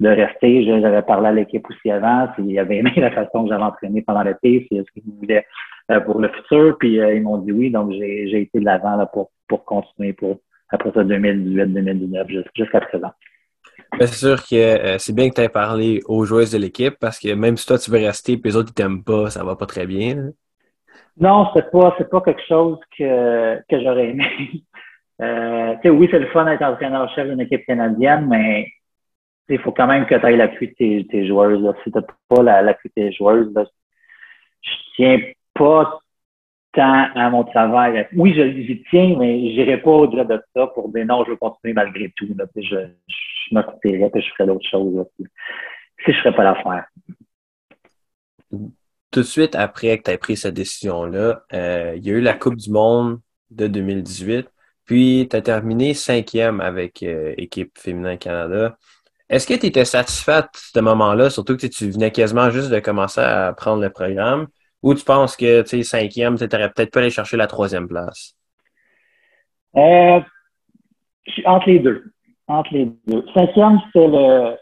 de 0.00 0.08
rester. 0.08 0.64
J'avais 0.64 1.02
parlé 1.02 1.28
à 1.28 1.32
l'équipe 1.32 1.64
aussi 1.68 1.90
avant, 1.90 2.28
s'il 2.34 2.50
y 2.50 2.58
avait 2.58 2.78
aimé 2.78 2.92
la 2.96 3.10
façon 3.10 3.44
que 3.44 3.50
j'avais 3.50 3.62
entraîné 3.62 4.02
pendant 4.02 4.22
l'été, 4.22 4.66
si 4.68 4.78
ce 4.78 4.92
qu'ils 4.92 5.12
voulaient 5.18 5.46
euh, 5.90 6.00
pour 6.00 6.18
le 6.18 6.28
futur. 6.28 6.76
Puis 6.78 6.98
euh, 7.00 7.14
ils 7.14 7.22
m'ont 7.22 7.38
dit 7.38 7.52
oui, 7.52 7.70
donc 7.70 7.92
j'ai 7.92 8.40
été 8.40 8.58
de 8.58 8.64
l'avant 8.64 9.06
pour, 9.12 9.30
pour 9.46 9.64
continuer 9.64 10.12
pour 10.12 10.38
après 10.70 10.90
ça 10.92 11.02
2018-2019 11.04 12.46
jusqu'à 12.56 12.80
présent. 12.80 13.12
C'est 13.98 14.06
sûr 14.06 14.36
que 14.36 14.54
euh, 14.54 14.98
c'est 14.98 15.14
bien 15.14 15.28
que 15.28 15.34
tu 15.34 15.40
aies 15.40 15.48
parlé 15.48 16.00
aux 16.06 16.24
joueuses 16.24 16.52
de 16.52 16.58
l'équipe 16.58 16.94
parce 17.00 17.18
que 17.18 17.34
même 17.34 17.56
si 17.56 17.66
toi 17.66 17.78
tu 17.78 17.90
veux 17.90 17.98
rester 17.98 18.32
et 18.32 18.40
les 18.42 18.56
autres 18.56 18.70
ils 18.70 18.74
t'aiment 18.74 19.02
pas, 19.02 19.30
ça 19.30 19.44
va 19.44 19.56
pas 19.56 19.66
très 19.66 19.86
bien. 19.86 20.30
Non, 21.18 21.48
c'est 21.54 21.70
pas 21.70 21.94
c'est 21.98 22.08
pas 22.08 22.20
quelque 22.20 22.42
chose 22.48 22.78
que, 22.96 23.56
que 23.68 23.82
j'aurais 23.82 24.10
aimé. 24.10 24.24
Euh, 25.22 25.76
oui, 25.84 26.08
c'est 26.10 26.18
le 26.18 26.28
fun 26.28 26.46
d'être 26.46 26.62
entraîneur-chef 26.62 27.28
d'une 27.28 27.42
équipe 27.42 27.66
canadienne, 27.66 28.26
mais 28.26 28.66
il 29.50 29.58
faut 29.58 29.72
quand 29.72 29.86
même 29.86 30.06
que 30.06 30.14
tu 30.14 30.26
aies 30.26 30.36
l'appui 30.36 30.68
de 30.68 31.02
tes, 31.02 31.26
joueuses. 31.26 31.62
Là. 31.62 31.72
Si 31.84 31.90
tu 31.90 31.98
n'as 31.98 32.04
pas 32.28 32.62
l'appui 32.62 32.88
de 32.88 32.94
tes 32.94 33.12
joueuses, 33.12 33.52
là, 33.54 33.64
je 34.62 34.70
tiens 34.96 35.18
pas 35.54 36.00
tant 36.72 37.08
à 37.14 37.30
mon 37.30 37.44
travail. 37.44 38.08
Oui, 38.14 38.32
j'y 38.34 38.82
tiens, 38.90 39.16
mais 39.18 39.50
j'irai 39.50 39.78
pas 39.78 39.90
au-delà 39.90 40.24
de 40.24 40.40
ça 40.54 40.68
pour 40.68 40.88
dire 40.90 41.06
non, 41.06 41.24
je 41.24 41.30
veux 41.30 41.36
continuer 41.36 41.74
malgré 41.74 42.12
tout. 42.16 42.28
Là, 42.36 42.44
je, 42.54 42.62
je 42.62 43.54
me 43.54 43.62
je 43.82 44.30
ferais 44.36 44.46
d'autres 44.46 44.68
choses. 44.68 45.04
si 45.18 45.26
je 46.06 46.10
ne 46.10 46.16
ferais 46.22 46.34
pas 46.34 46.44
l'affaire. 46.44 46.86
Tout 48.50 49.20
de 49.20 49.24
suite 49.24 49.56
après 49.56 49.98
que 49.98 50.04
tu 50.04 50.10
aies 50.12 50.18
pris 50.18 50.36
cette 50.36 50.54
décision-là, 50.54 51.42
euh, 51.52 51.94
il 51.96 52.06
y 52.06 52.10
a 52.10 52.14
eu 52.14 52.20
la 52.20 52.34
Coupe 52.34 52.56
du 52.56 52.70
Monde 52.70 53.20
de 53.50 53.66
2018, 53.66 54.48
puis 54.84 55.26
tu 55.28 55.36
as 55.36 55.42
terminé 55.42 55.94
cinquième 55.94 56.60
avec 56.60 57.02
euh, 57.02 57.34
équipe 57.36 57.76
féminin 57.76 58.16
Canada. 58.16 58.76
Est-ce 59.30 59.46
que 59.46 59.54
tu 59.54 59.66
étais 59.66 59.84
satisfaite 59.84 60.46
de 60.74 60.80
ce 60.80 60.80
moment-là, 60.80 61.30
surtout 61.30 61.56
que 61.56 61.68
tu 61.68 61.88
venais 61.88 62.10
quasiment 62.10 62.50
juste 62.50 62.68
de 62.68 62.80
commencer 62.80 63.20
à 63.20 63.52
prendre 63.52 63.80
le 63.80 63.90
programme? 63.90 64.48
Ou 64.82 64.92
tu 64.94 65.04
penses 65.04 65.36
que, 65.36 65.62
tu 65.62 65.68
sais, 65.68 65.82
cinquième, 65.84 66.36
tu 66.36 66.44
n'aurais 66.44 66.70
peut-être 66.70 66.90
pas 66.90 66.98
aller 66.98 67.10
chercher 67.10 67.36
la 67.36 67.46
troisième 67.46 67.86
place? 67.86 68.34
Euh, 69.76 70.20
entre 71.44 71.68
les 71.68 71.78
deux. 71.78 72.12
Entre 72.48 72.74
les 72.74 72.86
deux. 73.06 73.24
Cinquième, 73.32 73.78
c'est 73.92 74.08
le, 74.08 74.56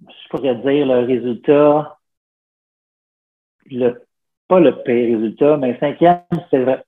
je 0.00 0.28
pourrais 0.30 0.54
dire, 0.54 0.86
le 0.86 1.04
résultat, 1.04 1.98
le, 3.66 4.06
pas 4.48 4.60
le 4.60 4.82
pire 4.84 5.18
résultat, 5.18 5.58
mais 5.58 5.78
cinquième. 5.78 6.22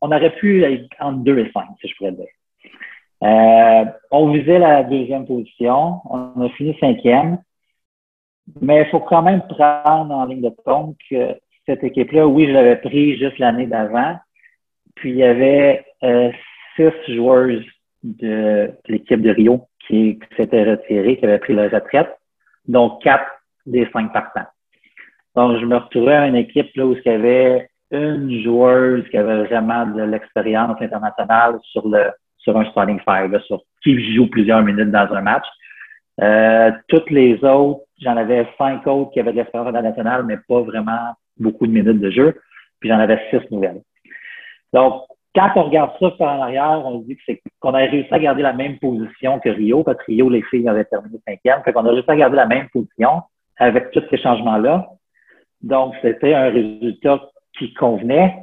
On 0.01 0.11
aurait 0.11 0.35
pu 0.37 0.63
être 0.63 0.89
entre 1.01 1.19
deux 1.19 1.39
et 1.39 1.51
cinq, 1.53 1.67
si 1.83 1.89
je 1.89 1.97
pourrais 1.97 2.13
dire. 2.13 2.27
Euh, 3.25 3.27
on 4.11 4.31
visait 4.33 4.59
la 4.59 4.83
deuxième 4.85 5.27
position. 5.27 6.01
On 6.09 6.41
a 6.41 6.49
fini 6.51 6.77
cinquième. 6.81 7.39
Mais 8.61 8.83
il 8.83 8.91
faut 8.91 9.01
quand 9.01 9.23
même 9.23 9.43
prendre 9.47 10.15
en 10.15 10.25
ligne 10.25 10.43
de 10.43 10.55
compte 10.65 10.97
que 11.11 11.37
cette 11.67 11.85
équipe-là, 11.85 12.27
oui, 12.27 12.47
je 12.47 12.53
l'avais 12.53 12.77
pris 12.77 13.19
juste 13.19 13.39
l'année 13.39 13.67
d'avant. 13.67 14.17
Puis 14.95 15.11
il 15.11 15.17
y 15.17 15.25
avait 15.25 15.85
euh, 16.03 16.33
six 16.77 17.15
joueuses 17.15 17.65
de 18.03 18.73
l'équipe 18.87 19.21
de 19.21 19.31
Rio 19.31 19.69
qui, 19.87 20.19
s'était 20.37 20.65
retirée, 20.65 21.17
qui 21.19 21.25
avait 21.25 21.39
pris 21.39 21.55
la 21.55 21.69
retraite, 21.69 22.17
donc 22.67 23.03
quatre 23.03 23.31
des 23.67 23.89
cinq 23.93 24.13
partants. 24.13 24.49
Donc, 25.35 25.59
je 25.61 25.67
me 25.67 25.77
retrouvais 25.77 26.15
à 26.15 26.27
une 26.27 26.37
équipe 26.37 26.75
là, 26.75 26.87
où 26.87 26.95
il 26.95 27.03
y 27.05 27.09
avait 27.09 27.69
une 27.91 28.43
joueuse 28.43 29.09
qui 29.11 29.17
avait 29.17 29.45
vraiment 29.45 29.87
de 29.87 30.03
l'expérience 30.03 30.81
internationale 30.81 31.59
sur 31.63 31.89
le 31.89 32.11
sur 32.49 32.59
un 32.59 32.65
starting 32.71 33.01
five, 33.01 33.39
sur 33.43 33.63
qui 33.83 34.15
joue 34.15 34.27
plusieurs 34.29 34.63
minutes 34.63 34.91
dans 34.91 35.13
un 35.13 35.21
match. 35.21 35.47
Euh, 36.21 36.73
toutes 36.89 37.11
les 37.11 37.45
autres, 37.45 37.83
j'en 38.01 38.17
avais 38.17 38.47
cinq 38.57 38.87
autres 38.87 39.11
qui 39.13 39.21
avaient 39.21 39.33
de 39.33 39.37
l'expérience 39.37 39.69
internationale, 39.69 40.25
mais 40.25 40.39
pas 40.49 40.63
vraiment 40.63 41.15
beaucoup 41.37 41.67
de 41.67 41.73
minutes 41.73 42.01
de 42.01 42.11
jeu. 42.11 42.41
Puis 42.81 42.89
j'en 42.89 42.99
avais 42.99 43.21
six 43.31 43.41
nouvelles. 43.51 43.83
Donc, 44.73 45.03
quand 45.35 45.51
on 45.57 45.65
regarde 45.65 45.93
ça 46.01 46.11
par 46.13 46.39
en 46.39 46.43
arrière, 46.43 46.83
on 46.85 47.03
se 47.03 47.07
dit 47.07 47.19
qu'on 47.61 47.75
a 47.75 47.79
réussi 47.79 48.13
à 48.13 48.19
garder 48.19 48.43
la 48.43 48.55
même 48.55 48.79
position 48.79 49.39
que 49.41 49.51
Rio, 49.51 49.85
parce 49.85 49.99
que 49.99 50.07
Rio, 50.07 50.31
les 50.31 50.43
filles 50.43 50.69
avaient 50.69 50.85
terminé 50.85 51.19
cinquième. 51.27 51.63
Fait 51.65 51.73
qu'on 51.73 51.87
a 51.87 51.91
réussi 51.91 52.11
à 52.11 52.17
garder 52.17 52.37
la 52.37 52.47
même 52.47 52.69
position 52.71 53.23
avec 53.59 53.91
tous 53.91 54.03
ces 54.11 54.17
changements-là. 54.17 54.89
Donc, 55.63 55.95
c'était 56.03 56.35
un 56.35 56.51
résultat 56.51 57.21
qui 57.59 57.75
convenait, 57.75 58.37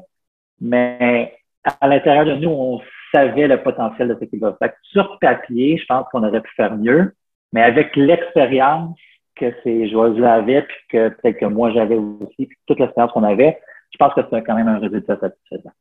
mais 0.62 1.34
à 1.82 1.88
l'intérieur 1.88 2.26
de 2.26 2.36
nous, 2.36 2.50
on 2.50 2.80
savait 3.15 3.48
le 3.48 3.62
potentiel 3.62 4.10
de 4.10 4.13
cette 4.15 4.24
équipe-là. 4.24 4.57
Sur 4.84 5.17
papier, 5.19 5.77
je 5.77 5.86
pense 5.86 6.05
qu'on 6.12 6.24
aurait 6.24 6.41
pu 6.41 6.51
faire 6.55 6.75
mieux, 6.75 7.13
mais 7.53 7.62
avec 7.62 7.95
l'expérience 7.95 8.98
que 9.36 9.53
ces 9.63 9.89
joueurs-là 9.89 10.36
avaient, 10.36 10.63
puis 10.63 10.77
que 10.89 11.10
peut-être 11.10 11.39
que 11.39 11.45
moi 11.45 11.72
j'avais 11.72 11.95
aussi, 11.95 12.45
puis 12.45 12.57
toute 12.65 12.79
l'expérience 12.79 13.12
qu'on 13.12 13.24
avait, 13.24 13.60
je 13.91 13.98
pense 13.98 14.13
que 14.13 14.22
c'est 14.29 14.43
quand 14.43 14.55
même 14.55 14.67
un 14.67 14.79
résultat 14.79 15.17
satisfaisant. 15.19 15.72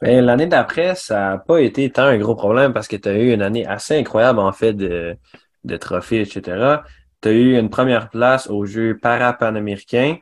Ben, 0.00 0.24
l'année 0.24 0.46
d'après, 0.46 0.94
ça 0.96 1.30
n'a 1.30 1.38
pas 1.38 1.60
été 1.60 1.88
tant 1.90 2.04
un 2.04 2.18
gros 2.18 2.34
problème 2.34 2.72
parce 2.72 2.88
que 2.88 2.96
tu 2.96 3.08
as 3.08 3.18
eu 3.18 3.32
une 3.32 3.42
année 3.42 3.66
assez 3.66 3.96
incroyable 3.96 4.40
en 4.40 4.52
fait 4.52 4.72
de, 4.72 5.16
de 5.64 5.76
trophées, 5.76 6.20
etc. 6.20 6.78
Tu 7.20 7.28
as 7.28 7.32
eu 7.32 7.58
une 7.58 7.70
première 7.70 8.10
place 8.10 8.50
aux 8.50 8.66
Jeux 8.66 8.98
para-panaméricains 9.00 10.16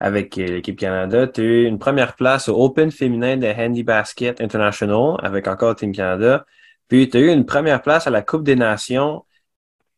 avec 0.00 0.36
euh, 0.38 0.46
l'équipe 0.46 0.78
Canada. 0.78 1.26
Tu 1.26 1.40
as 1.40 1.44
eu 1.44 1.64
une 1.64 1.78
première 1.78 2.14
place 2.14 2.48
au 2.48 2.62
Open 2.62 2.90
féminin 2.90 3.36
de 3.36 3.46
Handy 3.46 3.82
Basket 3.82 4.40
International 4.40 5.16
avec 5.22 5.48
encore 5.48 5.76
Team 5.76 5.92
Canada. 5.92 6.44
Puis 6.88 7.08
tu 7.08 7.16
as 7.16 7.20
eu 7.20 7.32
une 7.32 7.46
première 7.46 7.82
place 7.82 8.06
à 8.06 8.10
la 8.10 8.22
Coupe 8.22 8.44
des 8.44 8.56
Nations. 8.56 9.24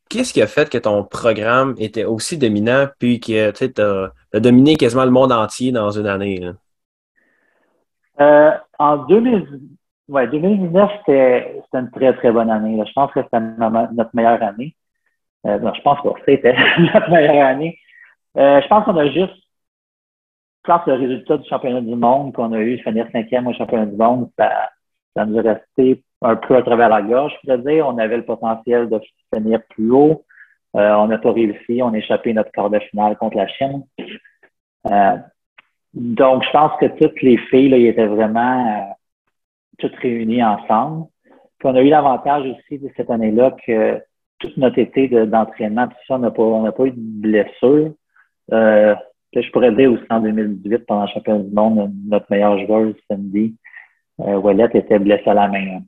Qu'est-ce 0.09 0.33
qui 0.33 0.40
a 0.40 0.47
fait 0.47 0.71
que 0.71 0.78
ton 0.78 1.05
programme 1.05 1.75
était 1.78 2.05
aussi 2.05 2.38
dominant 2.38 2.87
puis 2.99 3.21
que 3.21 3.50
tu 3.50 3.83
as, 3.83 4.40
dominé 4.40 4.76
quasiment 4.76 5.05
le 5.05 5.11
monde 5.11 5.33
entier 5.33 5.71
dans 5.73 5.90
une 5.90 6.07
année? 6.07 6.49
Euh, 8.21 8.50
en 8.78 8.97
2019, 8.97 10.90
c'était 10.99 11.62
une 11.75 11.90
très, 11.90 12.14
très 12.14 12.33
bonne 12.33 12.50
année. 12.50 12.83
Je 12.87 12.93
pense 12.95 13.12
que 13.12 13.21
c'était 13.23 13.40
notre 13.40 14.11
meilleure 14.14 14.43
année. 14.43 14.75
Euh, 15.47 15.59
non, 15.59 15.75
je 15.75 15.83
pense 15.83 16.02
pas. 16.02 16.14
C'était 16.26 16.57
notre 16.78 17.11
meilleure 17.11 17.47
année. 17.47 17.78
Je 18.35 18.67
pense 18.69 18.85
qu'on 18.85 18.97
a 18.97 19.07
juste 19.09 19.35
je 20.68 20.75
pense 20.75 20.84
que 20.84 20.90
le 20.90 20.96
résultat 20.96 21.38
du 21.38 21.48
championnat 21.48 21.80
du 21.80 21.96
monde 21.96 22.34
qu'on 22.34 22.52
a 22.52 22.58
eu, 22.58 22.76
finir 22.80 23.08
cinquième 23.10 23.46
au 23.46 23.54
championnat 23.54 23.87
du 23.87 23.96
monde, 23.96 24.28
ça, 24.38 25.25
nous 25.25 25.38
est 25.38 25.40
resté 25.40 26.02
un 26.20 26.37
peu 26.37 26.56
à 26.56 26.62
travers 26.62 26.90
la 26.90 27.00
gorge, 27.00 27.32
je 27.37 27.40
pourrais 27.40 27.72
dire. 27.72 27.87
On 27.87 27.96
avait 27.96 28.18
le 28.18 28.25
potentiel 28.26 28.90
de 28.90 29.00
finir 29.34 29.60
plus 29.70 29.90
haut. 29.90 30.26
Euh, 30.76 30.94
on 30.96 31.06
n'a 31.06 31.16
pas 31.16 31.32
réussi. 31.32 31.80
On 31.82 31.94
a 31.94 31.96
échappé 31.96 32.34
notre 32.34 32.52
quart 32.52 32.68
de 32.68 32.78
finale 32.80 33.16
contre 33.16 33.38
la 33.38 33.48
Chine. 33.48 33.82
Euh, 34.90 35.16
donc, 35.94 36.44
je 36.44 36.50
pense 36.50 36.72
que 36.78 36.87
toutes 36.98 37.22
les 37.22 37.38
filles, 37.38 37.87
étaient 37.87 38.06
vraiment 38.06 38.68
euh, 38.68 38.92
toutes 39.78 39.96
réunies 39.96 40.44
ensemble. 40.44 41.06
Puis 41.58 41.66
on 41.66 41.76
a 41.76 41.80
eu 41.80 41.88
l'avantage 41.88 42.44
aussi 42.46 42.78
de 42.78 42.90
cette 42.94 43.08
année-là 43.08 43.56
que 43.66 44.02
toute 44.38 44.58
notre 44.58 44.78
été 44.78 45.08
d'entraînement, 45.08 45.88
tout 45.88 45.96
ça, 46.06 46.16
on 46.16 46.18
n'a 46.18 46.30
pas, 46.30 46.72
pas 46.72 46.84
eu 46.84 46.90
de 46.90 47.20
blessure. 47.22 47.94
Je 49.35 49.50
pourrais 49.50 49.73
dire 49.73 49.92
aussi 49.92 50.04
en 50.11 50.20
2018, 50.20 50.87
pendant 50.87 51.02
le 51.02 51.08
championnat 51.08 51.44
du 51.44 51.54
monde, 51.54 51.92
notre 52.06 52.26
meilleur 52.30 52.58
joueur, 52.66 52.92
Cindy 53.11 53.54
euh, 54.20 54.68
était 54.75 54.99
blessé 54.99 55.28
à 55.28 55.35
la 55.35 55.49
main. 55.49 55.80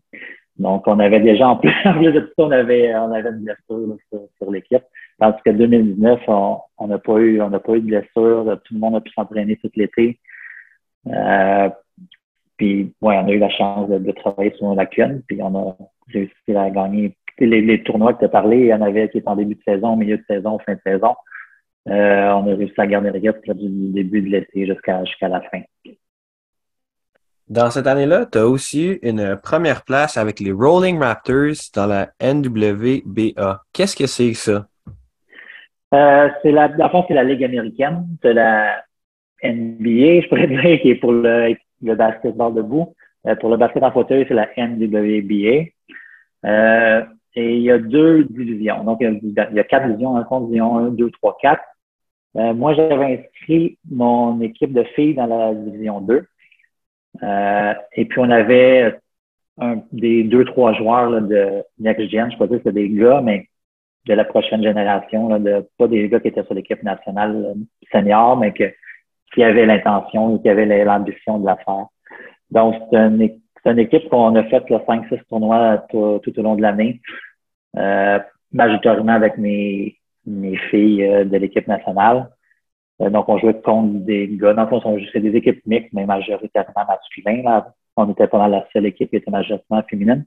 Donc, 0.59 0.87
on 0.87 0.99
avait 0.99 1.21
déjà, 1.21 1.49
en 1.49 1.57
plus, 1.57 1.71
de 1.85 2.21
tout 2.21 2.33
ça, 2.37 2.45
on 2.45 2.51
avait, 2.51 2.93
une 2.93 3.45
blessure 3.45 3.97
sur, 4.37 4.51
l'équipe. 4.51 4.83
Parce 5.19 5.41
que 5.43 5.51
2019, 5.51 6.21
on 6.29 6.87
n'a 6.87 6.99
pas 6.99 7.19
eu, 7.19 7.41
on 7.41 7.51
pas 7.51 7.75
eu 7.75 7.81
de 7.81 7.87
blessure. 7.87 8.61
Tout 8.65 8.75
le 8.75 8.81
monde 8.81 8.97
a 8.97 9.01
pu 9.01 9.11
s'entraîner 9.13 9.57
tout 9.57 9.71
l'été. 9.75 10.19
Euh, 11.07 11.71
puis, 12.59 12.93
ouais, 13.01 13.17
on 13.17 13.27
a 13.27 13.31
eu 13.31 13.39
la 13.39 13.49
chance 13.49 13.89
de, 13.89 14.13
travailler 14.13 14.53
sur 14.57 14.67
nos 14.67 14.75
lacunes. 14.75 15.23
Puis, 15.27 15.41
on 15.43 15.55
a 15.57 15.77
réussi 16.13 16.55
à 16.55 16.69
gagner 16.69 17.17
les, 17.39 17.63
les 17.63 17.83
tournois 17.83 18.13
que 18.13 18.19
tu 18.19 18.25
as 18.27 18.29
parlé. 18.29 18.59
Il 18.59 18.67
y 18.67 18.75
en 18.75 18.83
avait 18.83 19.09
qui 19.09 19.17
étaient 19.17 19.29
en 19.29 19.37
début 19.37 19.55
de 19.55 19.63
saison, 19.63 19.97
milieu 19.97 20.19
de 20.19 20.25
saison, 20.29 20.59
fin 20.59 20.75
de 20.75 20.81
saison. 20.85 21.15
Euh, 21.89 22.29
on 22.33 22.53
a 22.53 22.55
réussi 22.55 22.75
à 22.79 22.87
garder 22.87 23.11
le 23.11 23.19
gap 23.19 23.37
du 23.55 23.93
début 23.93 24.23
de 24.23 24.29
l'été 24.29 24.67
jusqu'à 24.67 25.29
la 25.29 25.41
fin. 25.41 25.63
Dans 27.49 27.71
cette 27.71 27.87
année-là, 27.87 28.27
tu 28.27 28.39
as 28.39 28.47
aussi 28.47 28.87
eu 28.87 28.99
une 29.03 29.37
première 29.43 29.83
place 29.83 30.17
avec 30.17 30.39
les 30.39 30.53
Rolling 30.53 31.01
Raptors 31.01 31.57
dans 31.75 31.87
la 31.87 32.11
NWBA. 32.23 33.63
Qu'est-ce 33.73 33.97
que 33.97 34.07
c'est 34.07 34.35
ça? 34.35 34.69
Euh, 35.93 36.29
c'est 36.43 36.53
la, 36.53 36.71
c'est 37.09 37.15
la 37.15 37.25
Ligue 37.25 37.43
américaine 37.43 38.07
de 38.23 38.29
la 38.29 38.85
NBA, 39.43 40.21
je 40.23 40.29
pourrais 40.29 40.47
dire, 40.47 40.81
qui 40.81 40.91
est 40.91 40.95
pour 40.97 41.13
le, 41.13 41.57
le 41.83 41.95
basketball 41.95 42.55
debout. 42.55 42.95
Euh, 43.27 43.35
pour 43.35 43.51
le 43.51 43.57
basket 43.57 43.83
en 43.83 43.91
fauteuil, 43.91 44.25
c'est 44.29 44.35
la 44.35 44.49
NWBA. 44.57 45.71
Euh, 47.37 47.41
et 47.41 47.57
il 47.57 47.63
y 47.63 47.71
a 47.71 47.79
deux 47.79 48.25
divisions. 48.25 48.85
Donc, 48.85 48.99
il 49.01 49.33
y 49.35 49.61
a, 49.61 49.65
quatre 49.65 49.87
divisions, 49.87 50.17
un 50.17 50.25
compte, 50.25 50.47
division 50.47 50.79
1, 50.79 50.91
2, 50.91 51.11
3, 51.11 51.37
4. 51.41 51.63
moi, 52.55 52.75
j'avais 52.75 53.19
inscrit 53.19 53.79
mon 53.91 54.41
équipe 54.41 54.73
de 54.73 54.85
filles 54.95 55.15
dans 55.15 55.27
la 55.27 55.55
division 55.55 56.01
2. 56.01 56.25
Euh, 57.23 57.75
et 57.95 58.05
puis, 58.05 58.21
on 58.21 58.31
avait 58.31 58.97
un, 59.59 59.83
des 59.93 60.25
deux, 60.25 60.45
trois 60.45 60.73
joueurs 60.75 61.11
là, 61.11 61.21
de 61.21 61.63
Next 61.79 62.09
Gen. 62.09 62.11
Je 62.11 62.25
ne 62.27 62.31
sais 62.31 62.37
pas 62.37 62.47
si 62.47 62.55
c'était 62.55 62.73
des 62.73 62.89
gars, 62.91 63.21
mais 63.23 63.49
de 64.07 64.15
la 64.15 64.25
prochaine 64.25 64.63
génération, 64.63 65.29
là, 65.29 65.39
de, 65.39 65.69
pas 65.77 65.87
des 65.87 66.09
gars 66.09 66.21
qui 66.21 66.29
étaient 66.29 66.45
sur 66.45 66.55
l'équipe 66.55 66.83
nationale 66.83 67.37
euh, 67.37 67.55
senior, 67.93 68.37
mais 68.37 68.53
que, 68.53 68.73
qui 69.35 69.43
avaient 69.43 69.67
l'intention 69.67 70.37
et 70.37 70.43
qui 70.43 70.49
avaient 70.49 70.85
l'ambition 70.85 71.39
de 71.39 71.47
la 71.47 71.57
faire. 71.57 71.87
Donc, 72.51 72.75
c'est 72.91 72.97
une, 72.97 73.41
une, 73.65 73.79
équipe 73.79 74.09
qu'on 74.09 74.35
a 74.37 74.45
fait 74.45 74.65
5-6 74.69 75.21
tournois 75.29 75.79
tout, 75.91 76.39
au 76.39 76.43
long 76.43 76.57
de 76.57 76.63
l'année, 76.63 77.01
euh, 77.77 78.19
majoritairement 78.53 79.13
avec 79.13 79.39
mes, 79.39 79.97
mes 80.27 80.57
filles 80.57 81.05
euh, 81.05 81.25
de 81.25 81.37
l'équipe 81.37 81.67
nationale. 81.67 82.31
Euh, 83.01 83.11
donc, 83.11 83.29
on 83.29 83.39
jouait 83.39 83.61
contre 83.61 84.05
des 84.05 84.29
gars. 84.37 84.55
Dans 84.55 84.65
le 84.65 84.69
fond, 84.69 84.99
c'est 85.13 85.21
des 85.21 85.37
équipes 85.37 85.65
mixtes, 85.67 85.93
mais 85.93 86.07
majoritairement 86.07 86.85
masculines. 86.87 87.45
Là. 87.45 87.73
On 87.97 88.11
était 88.11 88.29
pendant 88.29 88.47
la 88.47 88.67
seule 88.73 88.87
équipe 88.87 89.11
qui 89.11 89.17
était 89.17 89.31
majoritairement 89.31 89.83
féminine. 89.89 90.25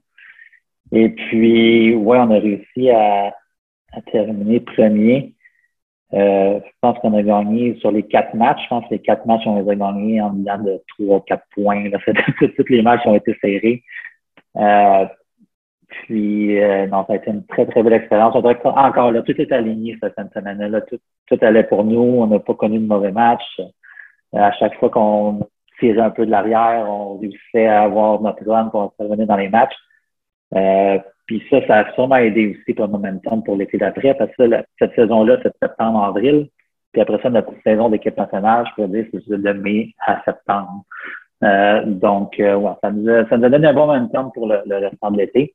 Et 0.92 1.08
puis, 1.08 1.94
ouais, 1.94 2.18
on 2.18 2.30
a 2.30 2.38
réussi 2.38 2.90
à, 2.90 3.34
à 3.92 4.00
terminer 4.10 4.60
premier. 4.60 5.33
Euh, 6.12 6.60
je 6.64 6.70
pense 6.80 6.98
qu'on 6.98 7.14
a 7.14 7.22
gagné 7.22 7.76
sur 7.80 7.90
les 7.90 8.02
quatre 8.02 8.34
matchs. 8.34 8.62
Je 8.64 8.68
pense 8.68 8.84
que 8.84 8.90
les 8.90 9.00
quatre 9.00 9.26
matchs, 9.26 9.42
on 9.46 9.60
les 9.60 9.68
a 9.68 9.74
gagnés 9.74 10.20
en 10.20 10.30
dedans 10.30 10.58
de 10.58 10.82
trois, 10.88 11.24
quatre 11.24 11.44
points. 11.54 11.88
Là. 11.88 11.98
Tous 12.56 12.68
les 12.68 12.82
matchs 12.82 13.06
ont 13.06 13.14
été 13.14 13.36
serrés. 13.40 13.82
Euh, 14.56 15.06
puis, 15.88 16.60
euh, 16.62 16.86
non, 16.86 17.04
ça 17.06 17.14
a 17.14 17.16
été 17.16 17.30
une 17.30 17.44
très, 17.46 17.66
très 17.66 17.82
belle 17.82 17.94
expérience. 17.94 18.34
On 18.34 18.44
encore 18.44 19.12
là, 19.12 19.22
tout 19.22 19.40
est 19.40 19.52
aligné 19.52 19.96
cette 20.00 20.14
semaine-là. 20.34 20.80
Tout, 20.82 20.98
tout 21.26 21.38
allait 21.40 21.64
pour 21.64 21.84
nous. 21.84 22.00
On 22.00 22.26
n'a 22.26 22.38
pas 22.38 22.54
connu 22.54 22.78
de 22.78 22.86
mauvais 22.86 23.12
match. 23.12 23.42
Euh, 23.58 24.38
à 24.38 24.52
chaque 24.52 24.74
fois 24.78 24.90
qu'on 24.90 25.48
tirait 25.80 26.00
un 26.00 26.10
peu 26.10 26.26
de 26.26 26.30
l'arrière, 26.30 26.86
on 26.88 27.18
réussissait 27.18 27.66
à 27.66 27.82
avoir 27.82 28.20
notre 28.20 28.44
run 28.48 28.68
pour 28.68 28.94
revenir 28.98 29.26
dans 29.26 29.36
les 29.36 29.48
matchs. 29.48 29.74
Puis 31.26 31.42
ça, 31.50 31.66
ça 31.66 31.78
a 31.78 31.92
sûrement 31.94 32.16
aidé 32.16 32.54
aussi 32.54 32.74
pour 32.74 32.86
le 32.86 32.92
momentum 32.92 33.42
pour 33.42 33.56
l'été 33.56 33.78
d'après, 33.78 34.14
parce 34.14 34.34
que 34.36 34.44
cette 34.78 34.94
saison-là, 34.94 35.38
c'est 35.42 35.52
septembre-avril. 35.62 36.48
Puis 36.92 37.02
après 37.02 37.20
ça, 37.22 37.30
notre 37.30 37.52
saison 37.64 37.88
d'équipe 37.88 38.16
nationale, 38.16 38.66
je 38.70 38.82
peux 38.82 38.88
dire, 38.88 39.06
c'est 39.12 39.40
de 39.40 39.52
mai 39.52 39.94
à 40.06 40.22
septembre. 40.24 40.84
Euh, 41.42 41.82
donc, 41.86 42.38
euh, 42.40 42.56
ouais, 42.56 42.72
ça 42.82 42.90
nous, 42.90 43.08
a, 43.08 43.28
ça 43.28 43.36
nous 43.36 43.44
a 43.44 43.48
donné 43.48 43.66
un 43.66 43.74
bon 43.74 43.86
momentum 43.86 44.30
pour 44.32 44.46
le, 44.46 44.60
le 44.66 44.90
de 44.90 45.16
l'été. 45.16 45.54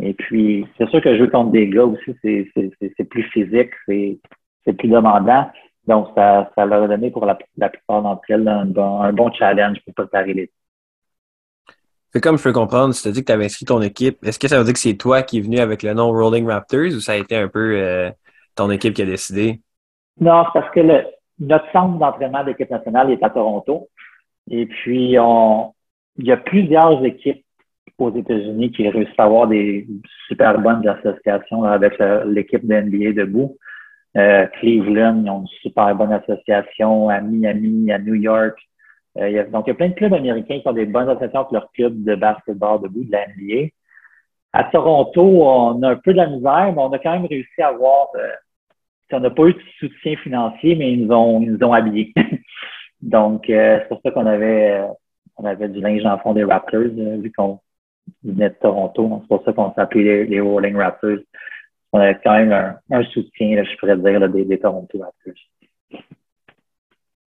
Et 0.00 0.14
puis, 0.14 0.66
c'est 0.76 0.88
sûr 0.88 1.00
que 1.02 1.16
jouer 1.16 1.28
contre 1.28 1.50
des 1.50 1.68
gars 1.68 1.84
aussi, 1.84 2.14
c'est 2.22 3.04
plus 3.08 3.24
physique, 3.24 3.70
c'est 3.86 4.72
plus 4.78 4.88
demandant. 4.88 5.50
Donc, 5.86 6.08
ça, 6.14 6.50
ça 6.54 6.66
leur 6.66 6.84
a 6.84 6.88
donné 6.88 7.10
pour 7.10 7.26
la, 7.26 7.34
plupart 7.34 8.02
d'entre 8.02 8.22
elles 8.28 8.46
un 8.46 8.66
bon, 8.66 9.00
un 9.00 9.12
bon 9.12 9.32
challenge 9.32 9.78
pour 9.84 9.94
préparer 9.94 10.34
les. 10.34 10.50
Comme 12.22 12.38
je 12.38 12.42
peux 12.42 12.52
comprendre, 12.52 12.94
tu 12.94 13.06
as 13.06 13.12
dit 13.12 13.20
que 13.20 13.26
tu 13.26 13.32
avais 13.32 13.44
inscrit 13.44 13.66
ton 13.66 13.82
équipe. 13.82 14.24
Est-ce 14.24 14.38
que 14.38 14.48
ça 14.48 14.58
veut 14.58 14.64
dire 14.64 14.72
que 14.72 14.78
c'est 14.78 14.96
toi 14.96 15.22
qui 15.22 15.38
es 15.38 15.40
venu 15.40 15.58
avec 15.58 15.82
le 15.82 15.92
nom 15.92 16.10
Rolling 16.10 16.46
Raptors 16.46 16.94
ou 16.94 17.00
ça 17.00 17.12
a 17.12 17.16
été 17.16 17.36
un 17.36 17.48
peu 17.48 17.76
euh, 17.76 18.10
ton 18.54 18.70
équipe 18.70 18.94
qui 18.94 19.02
a 19.02 19.06
décidé? 19.06 19.60
Non, 20.20 20.44
c'est 20.46 20.60
parce 20.60 20.74
que 20.74 20.80
notre 21.38 21.70
centre 21.72 21.98
d'entraînement 21.98 22.44
d'équipe 22.44 22.70
nationale 22.70 23.10
est 23.10 23.22
à 23.22 23.30
Toronto. 23.30 23.88
Et 24.50 24.66
puis, 24.66 25.10
il 25.10 26.24
y 26.24 26.32
a 26.32 26.36
plusieurs 26.38 27.04
équipes 27.04 27.44
aux 27.98 28.14
États-Unis 28.14 28.70
qui 28.72 28.88
réussissent 28.88 29.18
à 29.18 29.24
avoir 29.24 29.48
des 29.48 29.86
super 30.28 30.58
bonnes 30.60 30.86
associations 30.86 31.64
avec 31.64 31.94
l'équipe 32.26 32.66
de 32.66 32.74
NBA 32.74 33.12
debout. 33.12 33.56
Euh, 34.16 34.46
Cleveland, 34.58 35.22
ils 35.24 35.30
ont 35.30 35.40
une 35.42 35.46
super 35.62 35.94
bonne 35.94 36.12
association 36.12 37.08
à 37.08 37.20
Miami, 37.20 37.92
à 37.92 37.98
New 37.98 38.14
York. 38.14 38.56
Euh, 39.16 39.44
donc, 39.50 39.66
il 39.66 39.70
y 39.70 39.72
a 39.72 39.74
plein 39.74 39.88
de 39.88 39.94
clubs 39.94 40.14
américains 40.14 40.60
qui 40.60 40.68
ont 40.68 40.72
des 40.72 40.86
bonnes 40.86 41.08
associations 41.08 41.40
avec 41.40 41.52
leurs 41.52 41.72
clubs 41.72 42.04
de 42.04 42.14
basketball 42.14 42.80
debout 42.82 43.04
de 43.04 43.12
la. 43.12 43.26
À 44.52 44.64
Toronto, 44.64 45.22
on 45.22 45.82
a 45.82 45.90
un 45.90 45.96
peu 45.96 46.12
de 46.12 46.18
la 46.18 46.26
misère, 46.26 46.72
mais 46.72 46.82
on 46.82 46.92
a 46.92 46.98
quand 46.98 47.12
même 47.12 47.26
réussi 47.26 47.60
à 47.60 47.68
avoir. 47.68 48.08
Euh, 48.16 48.30
on 49.12 49.20
n'a 49.20 49.30
pas 49.30 49.44
eu 49.44 49.54
de 49.54 49.60
soutien 49.78 50.16
financier, 50.16 50.74
mais 50.74 50.92
ils 50.92 51.06
nous 51.06 51.14
ont, 51.14 51.40
ils 51.40 51.52
nous 51.52 51.66
ont 51.66 51.72
habillés. 51.72 52.12
donc, 53.00 53.48
euh, 53.50 53.78
c'est 53.80 53.88
pour 53.88 54.00
ça 54.02 54.10
qu'on 54.10 54.26
avait, 54.26 54.82
on 55.36 55.44
avait 55.44 55.68
du 55.68 55.80
linge 55.80 56.04
en 56.04 56.18
fond 56.18 56.34
des 56.34 56.44
Raptors, 56.44 56.82
vu 56.82 57.32
qu'on 57.32 57.60
venait 58.22 58.50
de 58.50 58.54
Toronto. 58.60 59.18
C'est 59.22 59.28
pour 59.28 59.44
ça 59.44 59.52
qu'on 59.52 59.72
s'appelait 59.74 60.24
les, 60.24 60.40
Rolling 60.40 60.76
Raptors. 60.76 61.18
On 61.92 62.00
avait 62.00 62.18
quand 62.22 62.34
même 62.34 62.52
un, 62.90 63.04
soutien, 63.04 63.64
je 63.64 63.76
pourrais 63.76 63.96
dire, 63.96 64.28
des, 64.28 64.44
des 64.44 64.58
Toronto 64.58 64.98
Raptors. 64.98 65.34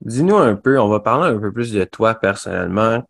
Dis-nous 0.02 0.36
un 0.36 0.56
peu, 0.56 0.80
on 0.80 0.88
va 0.88 1.00
parler 1.00 1.30
un 1.30 1.40
peu 1.40 1.52
plus 1.52 1.72
de 1.72 1.84
toi 1.84 2.16
personnellement. 2.16 3.04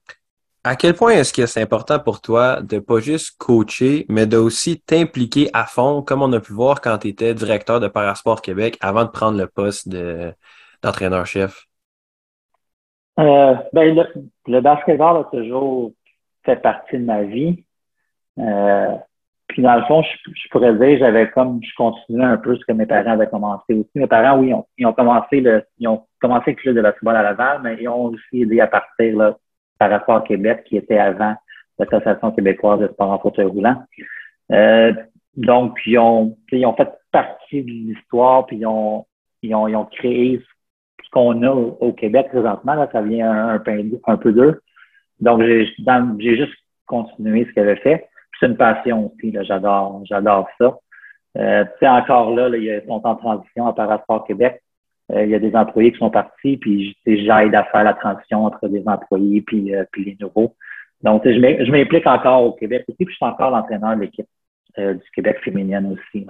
À 0.63 0.75
quel 0.75 0.93
point 0.93 1.13
est-ce 1.13 1.33
que 1.33 1.45
c'est 1.45 1.62
important 1.62 2.00
pour 2.00 2.21
toi 2.21 2.62
de 2.62 2.77
pas 2.79 3.00
juste 3.00 3.38
coacher, 3.39 4.05
mais 4.10 4.27
de 4.27 4.38
aussi 4.38 4.79
t'impliquer 4.79 5.50
à 5.53 5.65
fond, 5.65 6.03
comme 6.03 6.21
on 6.21 6.31
a 6.33 6.39
pu 6.39 6.53
voir 6.53 6.81
quand 6.81 7.00
tu 7.00 7.07
étais 7.07 7.33
directeur 7.33 7.79
de 7.79 7.88
Parasport 7.88 8.41
Québec 8.41 8.77
avant 8.81 9.05
de 9.05 9.10
prendre 9.10 9.39
le 9.39 9.48
poste 9.48 9.89
d'entraîneur-chef? 10.83 11.65
Euh, 13.19 13.55
ben, 13.74 13.95
le, 13.95 14.03
le, 14.48 14.62
basketball 14.62 15.17
a 15.17 15.24
toujours 15.31 15.93
fait 16.43 16.57
partie 16.57 16.98
de 16.98 17.05
ma 17.05 17.24
vie. 17.24 17.65
Euh, 18.38 18.95
puis 19.51 19.62
dans 19.62 19.75
le 19.75 19.84
fond, 19.84 20.01
je, 20.01 20.50
pourrais 20.50 20.74
dire, 20.75 21.00
j'avais 21.00 21.29
comme 21.29 21.60
je 21.62 21.74
continuais 21.75 22.25
un 22.25 22.38
peu 22.38 22.55
ce 22.55 22.65
que 22.65 22.72
mes 22.72 22.86
parents 22.86 23.12
avaient 23.12 23.27
commencé 23.27 23.74
aussi. 23.74 23.89
Mes 23.96 24.08
parents, 24.08 24.39
oui, 24.39 24.53
ils 24.77 24.86
ont, 24.86 24.93
commencé 24.93 25.41
le 25.41 25.63
ils 25.77 25.88
ont 25.88 26.05
commencé 26.22 26.51
le 26.51 26.55
club 26.55 26.75
de 26.75 26.81
basketball 26.81 27.17
à 27.17 27.24
Laval, 27.24 27.60
mais 27.63 27.77
ils 27.79 27.89
ont 27.89 28.05
aussi 28.05 28.41
aidé 28.43 28.62
à 28.62 28.67
partir 28.67 29.17
là, 29.17 29.38
par 29.77 29.89
rapport 29.89 30.17
à 30.17 30.22
Québec, 30.22 30.63
qui 30.65 30.77
était 30.77 30.98
avant 30.98 31.36
l'Association 31.77 32.31
québécoise 32.31 32.79
de 32.79 32.88
sport 32.88 33.12
en 33.12 33.20
fauteuil 33.20 33.46
roulant. 33.46 33.84
Euh, 34.51 34.93
donc, 35.36 35.77
ils 35.86 35.98
ont, 35.98 36.38
ils 36.51 36.65
ont 36.65 36.75
fait 36.75 36.89
partie 37.12 37.63
de 37.63 37.70
l'histoire, 37.70 38.46
puis 38.46 38.58
ils 38.58 38.65
ont, 38.65 39.05
ils 39.41 39.53
ont, 39.53 39.67
ils 39.67 39.75
ont 39.75 39.86
créé 39.86 40.41
ce 41.03 41.10
qu'on 41.12 41.43
a 41.43 41.50
au, 41.50 41.91
Québec 41.93 42.29
présentement. 42.29 42.75
Là, 42.75 42.89
ça 42.91 43.01
vient 43.01 43.50
un, 43.50 43.60
peu, 43.60 43.72
un 44.08 44.17
peu 44.17 44.31
d'eux. 44.31 44.62
Donc, 45.20 45.41
j'ai 45.41 46.38
juste 46.38 46.53
continué 46.86 47.46
ce 47.46 47.51
qu'elle 47.51 47.70
avait 47.70 47.81
fait. 47.81 48.08
C'est 48.41 48.48
une 48.48 48.57
passion 48.57 49.05
aussi. 49.13 49.36
J'adore, 49.43 50.01
j'adore 50.05 50.48
ça. 50.60 50.77
Euh, 51.38 51.63
encore 51.83 52.36
là, 52.36 52.50
là, 52.50 52.57
ils 52.57 52.83
sont 52.88 53.05
en 53.05 53.15
transition 53.15 53.67
à 53.67 53.74
Parasport 53.74 54.25
Québec. 54.25 54.62
Euh, 55.12 55.25
il 55.25 55.29
y 55.29 55.36
a 55.36 55.39
des 55.39 55.55
employés 55.55 55.91
qui 55.91 56.00
sont 56.00 56.10
partis, 56.10 56.57
puis 56.57 56.98
j'aide 57.05 57.55
à 57.55 57.63
faire 57.65 57.83
la 57.83 57.93
transition 57.93 58.45
entre 58.45 58.67
des 58.67 58.83
employés 58.88 59.41
puis, 59.41 59.75
euh, 59.75 59.83
puis 59.91 60.05
les 60.05 60.17
nouveaux. 60.19 60.55
Donc, 61.03 61.24
je 61.25 61.71
m'implique 61.71 62.07
encore 62.07 62.43
au 62.43 62.53
Québec 62.53 62.86
aussi, 62.88 63.05
puis 63.05 63.13
je 63.13 63.15
suis 63.15 63.25
encore 63.25 63.51
l'entraîneur 63.51 63.95
de 63.95 64.01
l'équipe 64.01 64.27
euh, 64.77 64.93
du 64.93 65.12
Québec 65.13 65.39
féminine 65.43 65.93
aussi. 65.98 66.27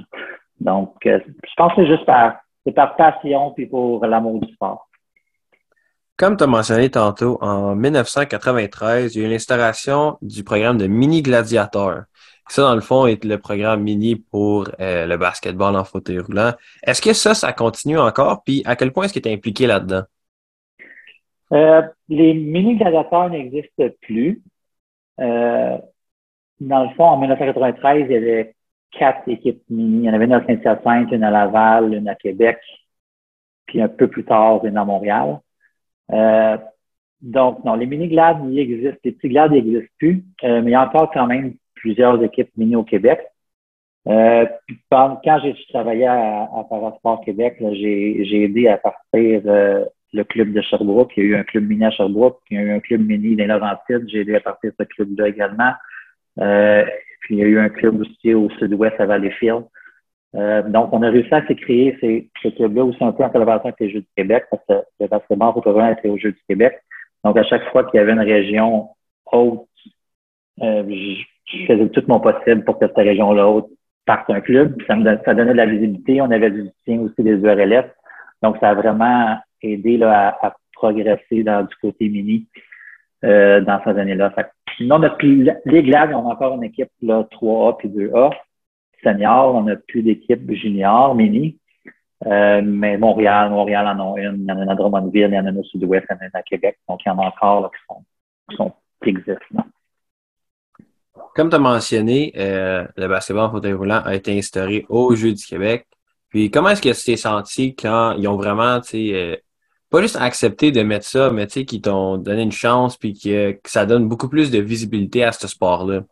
Donc, 0.60 0.96
je 1.04 1.20
pense 1.58 1.74
que 1.74 1.82
c'est 1.82 1.88
juste 1.88 2.06
par, 2.06 2.42
par 2.76 2.96
passion 2.96 3.52
puis 3.52 3.66
pour 3.66 4.06
l'amour 4.06 4.40
du 4.40 4.52
sport. 4.54 4.88
Comme 6.22 6.38
tu 6.38 6.44
as 6.44 6.48
mentionné 6.48 6.92
tantôt, 6.92 7.40
en 7.42 7.76
1993, 7.76 9.16
il 9.16 9.22
y 9.22 9.26
a 9.26 9.28
eu 9.28 9.32
l'instauration 9.32 10.20
du 10.22 10.44
programme 10.44 10.78
de 10.78 10.86
mini 10.86 11.24
gladiateur. 11.24 12.04
Ça, 12.48 12.62
dans 12.62 12.76
le 12.76 12.82
fond, 12.82 13.08
est 13.08 13.26
le 13.26 13.40
programme 13.40 13.82
mini 13.82 14.18
pour 14.18 14.70
euh, 14.80 15.08
le 15.08 15.18
basketball 15.18 15.76
en 15.76 15.84
fauteuil 15.84 16.20
roulant. 16.20 16.52
Est-ce 16.84 17.02
que 17.02 17.14
ça, 17.14 17.34
ça 17.34 17.54
continue 17.54 17.98
encore? 17.98 18.44
Puis 18.44 18.62
à 18.68 18.76
quel 18.76 18.92
point 18.92 19.06
est-ce 19.06 19.16
que 19.16 19.20
tu 19.20 19.30
es 19.30 19.34
impliqué 19.34 19.66
là-dedans? 19.66 20.04
Euh, 21.54 21.82
les 22.08 22.36
mini 22.36 22.76
gladiateurs 22.76 23.32
n'existent 23.32 23.90
plus. 24.02 24.44
Euh, 25.20 25.80
dans 26.60 26.84
le 26.84 26.90
fond, 26.94 27.06
en 27.06 27.18
1993, 27.18 28.06
il 28.08 28.12
y 28.12 28.16
avait 28.16 28.56
quatre 28.92 29.28
équipes 29.28 29.64
mini. 29.72 30.04
Il 30.04 30.06
y 30.06 30.10
en 30.12 30.14
avait 30.14 30.26
une 30.26 30.34
à 30.34 30.46
Saint-Hyacinthe, 30.46 31.12
une 31.14 31.24
à 31.24 31.32
Laval, 31.32 31.96
une 31.96 32.08
à 32.08 32.14
Québec, 32.14 32.60
puis 33.66 33.82
un 33.82 33.88
peu 33.88 34.08
plus 34.08 34.24
tard, 34.24 34.64
une 34.66 34.78
à 34.78 34.86
Montréal. 34.86 35.40
Donc, 37.22 37.64
non, 37.64 37.76
les 37.76 37.86
mini-glades, 37.86 38.40
ils 38.50 38.60
existent. 38.60 38.98
Les 39.04 39.12
petits 39.12 39.30
glades 39.30 39.52
n'existent 39.52 39.94
plus, 40.00 40.24
mais 40.44 40.62
il 40.62 40.70
y 40.70 40.76
a 40.76 40.86
encore 40.86 41.12
quand 41.12 41.28
même 41.28 41.54
plusieurs 41.76 42.22
équipes 42.24 42.50
mini 42.58 42.76
au 42.76 42.84
Québec. 42.84 43.20
Euh, 44.08 44.46
quand 44.90 45.40
j'ai 45.44 45.56
travaillé 45.70 46.08
à, 46.08 46.44
à 46.44 46.66
Parasport 46.70 47.22
Québec, 47.24 47.58
j'ai 47.60 48.44
aidé 48.44 48.68
à 48.68 48.78
partir 48.78 49.42
euh, 49.46 49.86
le 50.14 50.24
club 50.24 50.54
de 50.54 50.62
Sherbrooke. 50.62 51.12
Il 51.18 51.24
y 51.24 51.28
a 51.28 51.30
eu 51.30 51.36
un 51.36 51.44
club 51.44 51.68
mini 51.68 51.86
à 51.86 51.92
Sherbrooke, 51.92 52.40
il 52.50 52.58
y 52.58 52.60
a 52.60 52.64
eu 52.64 52.72
un 52.72 52.80
club 52.80 53.06
mini 53.06 53.36
dans 53.36 53.48
Laurentides. 53.48 54.08
J'ai 54.10 54.22
aidé 54.22 54.36
à 54.36 54.40
partir 54.40 54.72
ce 54.80 54.84
club-là 54.84 55.28
également. 55.28 55.72
Euh, 56.40 56.84
puis 57.22 57.36
il 57.36 57.40
y 57.40 57.44
a 57.44 57.48
eu 57.48 57.60
un 57.60 57.70
club 57.70 58.02
aussi 58.02 58.34
au 58.34 58.50
sud-ouest 58.52 59.00
à 59.00 59.06
Valleyfield. 59.06 59.66
Euh, 60.36 60.62
donc, 60.64 60.90
on 60.94 61.02
a 61.04 61.10
réussi 61.10 61.34
à 61.34 61.42
créer 61.42 61.98
ces, 62.00 62.30
ce 62.42 62.50
club-là 62.50 62.86
aussi 62.86 63.04
un 63.04 63.12
peu 63.12 63.24
en 63.24 63.30
collaboration 63.30 63.66
avec 63.66 63.80
les 63.80 63.92
Jeux 63.92 64.00
du 64.02 64.08
Québec, 64.16 64.46
parce 64.50 64.64
que 64.68 64.86
le 65.00 65.08
basketball 65.08 65.54
au 65.56 65.92
était 65.92 66.10
aux 66.10 66.18
Jeux 66.18 66.32
du 66.32 66.42
Québec. 66.48 66.80
Donc, 67.24 67.38
à 67.38 67.44
chaque 67.44 67.70
fois 67.72 67.84
qu'il 67.84 68.00
y 68.00 68.02
avait 68.02 68.14
une 68.14 68.20
région 68.20 68.90
haute, 69.32 69.68
euh, 70.62 70.84
je 71.46 71.66
faisais 71.66 71.90
tout 71.90 72.04
mon 72.08 72.20
possible 72.20 72.64
pour 72.64 72.80
que 72.80 72.88
cette 72.88 72.96
région-là 72.96 73.62
parte 74.06 74.30
un 74.30 74.42
club. 74.42 74.82
Ça, 74.88 74.96
me 74.96 75.04
ça 75.26 75.34
donnait 75.34 75.52
de 75.52 75.58
la 75.58 75.66
visibilité. 75.66 76.22
On 76.22 76.32
avait 76.32 76.52
du 76.52 76.68
soutien 76.68 77.02
aussi 77.02 77.22
des 77.22 77.36
URLF. 77.36 77.86
Donc, 78.42 78.58
ça 78.60 78.70
a 78.70 78.74
vraiment 78.74 79.38
aidé 79.62 79.98
là, 79.98 80.38
à, 80.42 80.56
progresser 80.74 81.44
dans, 81.44 81.64
du 81.64 81.76
côté 81.76 82.10
mini 82.10 82.48
euh, 83.24 83.62
dans 83.62 83.80
ces 83.84 83.92
années-là. 83.92 84.34
Sinon, 84.78 84.98
notre, 84.98 85.24
les 85.24 85.84
Glades 85.84 86.14
ont 86.14 86.32
encore 86.32 86.56
une 86.56 86.64
équipe 86.64 86.90
là, 87.04 87.28
3A 87.32 87.78
puis 87.78 87.90
2A. 87.90 88.32
Senior, 89.04 89.56
on 89.56 89.64
n'a 89.64 89.76
plus 89.76 90.04
d'équipe 90.04 90.52
junior, 90.52 91.16
mini. 91.16 91.58
Euh, 92.28 92.62
mais 92.64 92.98
Montréal, 92.98 93.50
Montréal 93.50 93.88
en 93.88 94.14
a 94.14 94.20
une. 94.20 94.42
Il 94.42 94.48
y 94.48 94.52
en 94.52 94.68
a 94.68 94.72
à 94.72 94.76
Drummondville, 94.76 95.30
il 95.32 95.36
y 95.36 95.40
en 95.40 95.46
a 95.46 95.52
au 95.52 95.64
sud-ouest, 95.64 96.06
il 96.10 96.14
y 96.14 96.26
en 96.26 96.30
a 96.34 96.40
à 96.40 96.44
Québec. 96.44 96.78
Donc, 96.88 97.02
il 97.06 97.10
y 97.10 97.12
en 97.12 97.20
a 97.20 97.28
encore 97.28 97.62
là, 97.62 97.70
qui, 97.70 97.84
sont, 97.88 98.04
qui, 98.50 98.56
sont, 98.56 98.72
qui 99.04 99.10
existent 99.10 99.64
comme 101.36 101.50
tu 101.50 101.56
as 101.56 101.60
mentionné, 101.60 102.34
euh, 102.38 102.86
le 102.98 103.08
basketball 103.08 103.46
en 103.46 103.52
fauteuil 103.52 103.74
roulant 103.74 104.02
a 104.04 104.16
été 104.16 104.38
instauré 104.38 104.86
au 104.90 105.16
Jeux 105.16 105.34
du 105.34 105.46
Québec. 105.46 105.88
Puis 106.30 106.50
comment 106.50 106.70
est-ce 106.70 106.82
que 106.82 106.90
tu 106.90 107.06
t'es 107.06 107.18
senti 107.18 107.76
quand 107.76 108.14
ils 108.18 108.28
ont 108.28 108.38
vraiment, 108.38 108.80
tu 108.82 108.90
sais, 108.90 109.14
euh, 109.14 109.36
pas 109.90 110.02
juste 110.02 110.18
accepté 110.18 110.72
de 110.72 110.82
mettre 110.82 111.06
ça, 111.06 111.30
mais 111.30 111.48
tu 111.48 111.54
sais, 111.54 111.66
qu'ils 111.66 111.82
t'ont 111.82 112.18
donné 112.18 112.44
une 112.44 112.52
chance 112.52 112.98
puis 112.98 113.18
que, 113.18 113.60
ça 113.66 113.86
donne 113.86 114.08
beaucoup 114.08 114.30
plus 114.30 114.52
de 114.52 114.60
visibilité 114.60 115.24
à 115.24 115.32
ce 115.32 115.48
sport-là? 115.48 116.04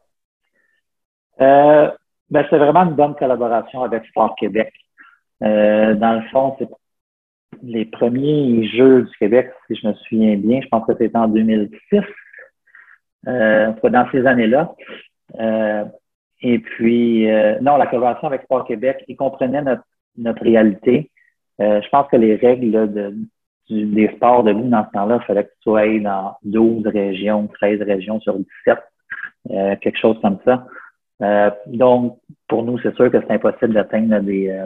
Euh, 1.42 1.90
ben, 2.32 2.46
c'est 2.50 2.58
vraiment 2.58 2.84
une 2.84 2.96
bonne 2.96 3.16
collaboration 3.16 3.84
avec 3.84 4.06
Sport 4.06 4.36
Québec. 4.36 4.74
Euh, 5.44 5.94
dans 5.96 6.14
le 6.14 6.22
fond, 6.30 6.56
c'est 6.60 6.70
les 7.64 7.86
premiers 7.86 8.68
Jeux 8.68 9.04
du 9.04 9.18
Québec, 9.18 9.52
si 9.68 9.76
je 9.76 9.88
me 9.88 9.94
souviens 9.94 10.38
bien, 10.38 10.62
je 10.62 10.68
pense 10.68 10.86
que 10.86 10.94
c'était 10.98 11.18
en 11.18 11.28
2006. 11.28 12.02
Euh, 13.28 13.74
dans 13.84 14.10
ces 14.12 14.26
années-là. 14.26 14.74
Euh, 15.40 15.84
et 16.42 16.60
puis, 16.60 17.30
euh, 17.30 17.60
non, 17.60 17.76
la 17.76 17.86
collaboration 17.88 18.28
avec 18.28 18.44
Sport 18.44 18.66
Québec, 18.66 19.04
ils 19.10 19.18
comprenaient 19.18 19.62
notre, 19.62 19.84
notre 20.18 20.42
réalité. 20.42 21.12
Euh, 21.60 21.82
je 21.82 21.90
pense 21.90 22.08
que 22.08 22.16
les 22.16 22.36
règles 22.36 22.94
de, 22.94 23.14
des 23.70 24.08
sports 24.16 24.44
de 24.44 24.54
nous 24.54 24.70
dans 24.70 24.86
ce 24.86 24.92
temps-là, 24.92 25.20
il 25.22 25.26
fallait 25.26 25.44
que 25.44 25.50
tu 25.50 25.64
sois 25.64 26.00
dans 26.00 26.38
12 26.44 26.88
régions, 26.88 27.48
13 27.48 27.82
régions 27.82 28.22
sur 28.22 28.38
17, 28.38 28.78
euh, 29.52 29.76
quelque 29.82 30.00
chose 30.00 30.18
comme 30.22 30.40
ça. 30.46 30.66
Donc, 31.68 32.18
pour 32.48 32.64
nous, 32.64 32.80
c'est 32.80 32.96
sûr 32.96 33.12
que 33.12 33.20
c'est 33.20 33.34
impossible 33.34 33.74
d'atteindre 33.74 34.20
des, 34.20 34.66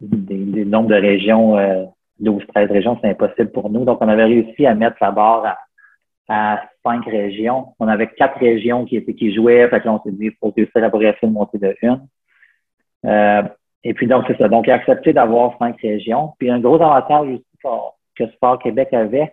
des, 0.00 0.36
des, 0.36 0.64
nombres 0.64 0.88
de 0.90 0.94
régions, 0.94 1.56
12, 2.20 2.42
13 2.54 2.70
régions, 2.70 2.98
c'est 3.00 3.10
impossible 3.10 3.50
pour 3.50 3.68
nous. 3.70 3.84
Donc, 3.84 3.98
on 4.00 4.08
avait 4.08 4.24
réussi 4.24 4.64
à 4.64 4.74
mettre 4.74 4.96
la 5.00 5.10
barre 5.10 5.44
à 5.44 5.58
à 6.28 6.62
cinq 6.84 7.06
régions. 7.06 7.74
On 7.78 7.88
avait 7.88 8.08
quatre 8.08 8.38
régions 8.38 8.84
qui 8.84 8.96
étaient 8.96 9.14
qui 9.14 9.34
jouaient, 9.34 9.68
fait 9.68 9.86
on 9.88 10.00
s'est 10.02 10.12
dit, 10.12 10.30
faut 10.40 10.52
réussir 10.54 10.84
à 10.84 10.90
progresser 10.90 11.26
de 11.26 11.58
de 11.58 11.76
une. 11.82 12.06
Euh, 13.06 13.42
et 13.84 13.94
puis 13.94 14.06
donc, 14.06 14.24
c'est 14.28 14.36
ça. 14.36 14.48
Donc, 14.48 14.66
il 14.66 14.70
a 14.70 14.74
accepté 14.74 15.12
d'avoir 15.12 15.56
cinq 15.58 15.80
régions. 15.80 16.34
Puis 16.38 16.50
un 16.50 16.60
gros 16.60 16.76
avantage 16.76 17.28
aussi 17.28 17.44
que 18.14 18.26
Sport 18.32 18.58
Québec 18.58 18.92
avait 18.92 19.32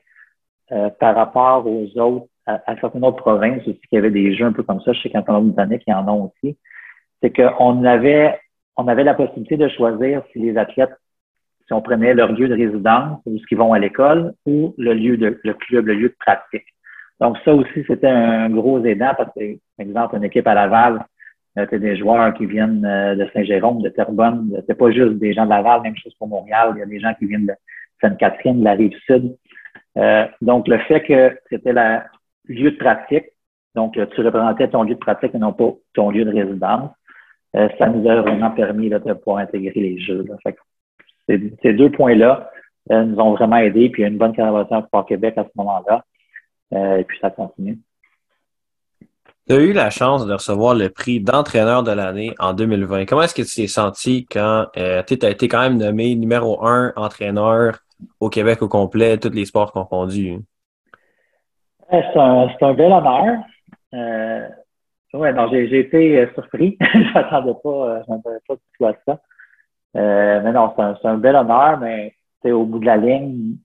euh, 0.71 0.89
par 0.89 1.15
rapport 1.15 1.67
aux 1.67 1.85
autres, 1.99 2.27
à, 2.45 2.75
certaines 2.79 3.03
autres 3.03 3.17
provinces 3.17 3.61
aussi 3.67 3.79
qui 3.89 3.97
avaient 3.97 4.11
des 4.11 4.35
jeux 4.35 4.45
un 4.45 4.53
peu 4.53 4.63
comme 4.63 4.81
ça, 4.81 4.93
je 4.93 5.01
sais 5.01 5.09
qu'en 5.09 5.23
Colombie-Britannique, 5.23 5.83
qui 5.83 5.93
en 5.93 6.07
ont 6.07 6.31
aussi, 6.31 6.57
c'est 7.21 7.31
qu'on 7.31 7.83
avait 7.83 8.39
on 8.77 8.87
avait 8.87 9.03
la 9.03 9.13
possibilité 9.13 9.57
de 9.57 9.69
choisir 9.69 10.21
si 10.31 10.39
les 10.39 10.57
athlètes, 10.57 10.95
si 11.65 11.73
on 11.73 11.81
prenait 11.81 12.13
leur 12.13 12.31
lieu 12.31 12.47
de 12.47 12.55
résidence, 12.55 13.21
ou 13.25 13.37
ce 13.39 13.45
qu'ils 13.45 13.57
vont 13.57 13.73
à 13.73 13.79
l'école, 13.79 14.33
ou 14.45 14.75
le 14.77 14.93
lieu 14.93 15.17
de 15.17 15.39
le 15.43 15.53
club, 15.53 15.87
le 15.87 15.93
lieu 15.93 16.09
de 16.09 16.15
pratique. 16.19 16.65
Donc, 17.21 17.37
ça 17.45 17.53
aussi, 17.53 17.83
c'était 17.87 18.09
un 18.09 18.49
gros 18.49 18.83
aidant 18.83 19.13
parce 19.17 19.33
que, 19.33 19.55
par 19.77 19.85
exemple, 19.85 20.17
une 20.17 20.25
équipe 20.25 20.47
à 20.47 20.53
Laval, 20.53 21.05
c'était 21.55 21.79
des 21.79 21.95
joueurs 21.95 22.33
qui 22.33 22.45
viennent 22.45 22.81
de 22.81 23.29
Saint-Jérôme, 23.33 23.81
de 23.81 23.87
Terrebonne. 23.87 24.61
C'est 24.67 24.77
pas 24.77 24.91
juste 24.91 25.13
des 25.13 25.31
gens 25.31 25.45
de 25.45 25.51
Laval, 25.51 25.81
même 25.81 25.95
chose 25.95 26.13
pour 26.15 26.27
Montréal. 26.27 26.73
Il 26.75 26.79
y 26.79 26.81
a 26.81 26.85
des 26.85 26.99
gens 26.99 27.13
qui 27.17 27.25
viennent 27.25 27.45
de 27.45 27.53
Sainte-Catherine, 28.01 28.59
de 28.59 28.65
la 28.65 28.73
Rive-Sud. 28.73 29.37
donc, 30.41 30.67
le 30.67 30.77
fait 30.79 31.01
que 31.03 31.39
c'était 31.49 31.71
le 31.71 31.99
lieu 32.47 32.71
de 32.71 32.77
pratique, 32.77 33.25
donc 33.75 33.93
tu 33.93 34.21
représentais 34.21 34.69
ton 34.69 34.83
lieu 34.83 34.95
de 34.95 34.99
pratique 34.99 35.33
et 35.33 35.37
non 35.37 35.53
pas 35.53 35.73
ton 35.93 36.09
lieu 36.09 36.25
de 36.25 36.31
résidence, 36.31 36.91
ça 37.53 37.87
nous 37.87 38.09
a 38.09 38.21
vraiment 38.21 38.51
permis 38.51 38.89
de 38.89 38.97
pouvoir 38.97 39.37
intégrer 39.37 39.79
les 39.79 39.99
jeux. 39.99 40.25
ces 41.27 41.73
deux 41.73 41.89
points-là, 41.91 42.49
euh, 42.91 43.03
nous 43.03 43.17
ont 43.19 43.33
vraiment 43.33 43.57
aidés, 43.57 43.89
puis 43.89 44.01
il 44.01 44.03
y 44.03 44.05
a 44.05 44.09
une 44.09 44.17
bonne 44.17 44.35
collaboration 44.35 44.83
pour 44.91 45.05
Québec 45.05 45.35
à 45.37 45.43
ce 45.43 45.49
moment-là. 45.55 46.03
Euh, 46.73 46.97
et 46.97 47.03
puis 47.03 47.17
ça 47.19 47.29
continue. 47.31 47.79
Tu 49.47 49.53
as 49.53 49.59
eu 49.59 49.73
la 49.73 49.89
chance 49.89 50.25
de 50.25 50.33
recevoir 50.33 50.73
le 50.73 50.89
prix 50.89 51.19
d'entraîneur 51.19 51.83
de 51.83 51.91
l'année 51.91 52.33
en 52.39 52.53
2020. 52.53 53.05
Comment 53.05 53.23
est-ce 53.23 53.35
que 53.35 53.43
tu 53.43 53.55
t'es 53.55 53.67
senti 53.67 54.25
quand 54.25 54.67
euh, 54.77 55.03
tu 55.03 55.17
as 55.21 55.29
été 55.29 55.47
quand 55.47 55.61
même 55.61 55.77
nommé 55.77 56.15
numéro 56.15 56.65
un 56.65 56.93
entraîneur 56.95 57.79
au 58.19 58.29
Québec 58.29 58.61
au 58.61 58.67
complet, 58.67 59.17
tous 59.17 59.29
les 59.29 59.45
sports 59.45 59.71
confondus? 59.71 60.39
C'est 62.13 62.19
un, 62.19 62.47
un, 62.61 62.73
bel 62.73 62.91
honneur. 62.91 63.43
Euh, 63.93 64.47
ouais, 65.13 65.33
non, 65.33 65.47
j'ai 65.49 65.79
été 65.79 66.27
surpris. 66.33 66.77
je 66.93 67.13
m'attendais 67.13 67.53
pas, 67.63 68.01
pas 68.47 68.55
du 68.55 68.61
tout 68.77 68.85
à 68.85 68.93
ça. 69.05 69.21
mais 69.93 70.51
non, 70.51 70.73
c'est 70.75 70.81
un, 70.81 70.97
un, 71.03 71.17
bel 71.17 71.35
honneur, 71.35 71.79
mais 71.79 72.13
au 72.43 72.65
bout 72.65 72.79
de 72.79 72.85
la 72.85 72.97
ligne, 72.97 73.55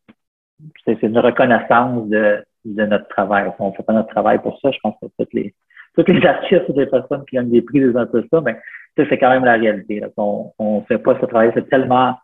c'est 0.84 1.02
une 1.02 1.18
reconnaissance 1.18 2.08
de, 2.08 2.44
de 2.64 2.86
notre 2.86 3.08
travail. 3.08 3.50
On 3.58 3.70
ne 3.70 3.74
fait 3.74 3.82
pas 3.82 3.92
notre 3.92 4.10
travail 4.10 4.38
pour 4.40 4.58
ça. 4.60 4.70
Je 4.70 4.78
pense 4.82 4.94
que 5.00 5.06
toutes 5.18 5.32
les, 5.34 5.54
toutes 5.94 6.08
les 6.08 6.20
des 6.74 6.86
personnes 6.86 7.24
qui 7.28 7.38
ont 7.38 7.44
des 7.44 7.62
prix, 7.62 7.80
des 7.80 7.92
peu 7.92 8.24
ça, 8.30 8.40
mais 8.40 8.58
c'est 8.96 9.18
quand 9.18 9.30
même 9.30 9.44
la 9.44 9.54
réalité. 9.54 10.02
On 10.16 10.52
ne 10.60 10.80
fait 10.86 10.98
pas 10.98 11.18
ce 11.20 11.26
travail. 11.26 11.52
C'est 11.54 11.68
tellement 11.68 12.16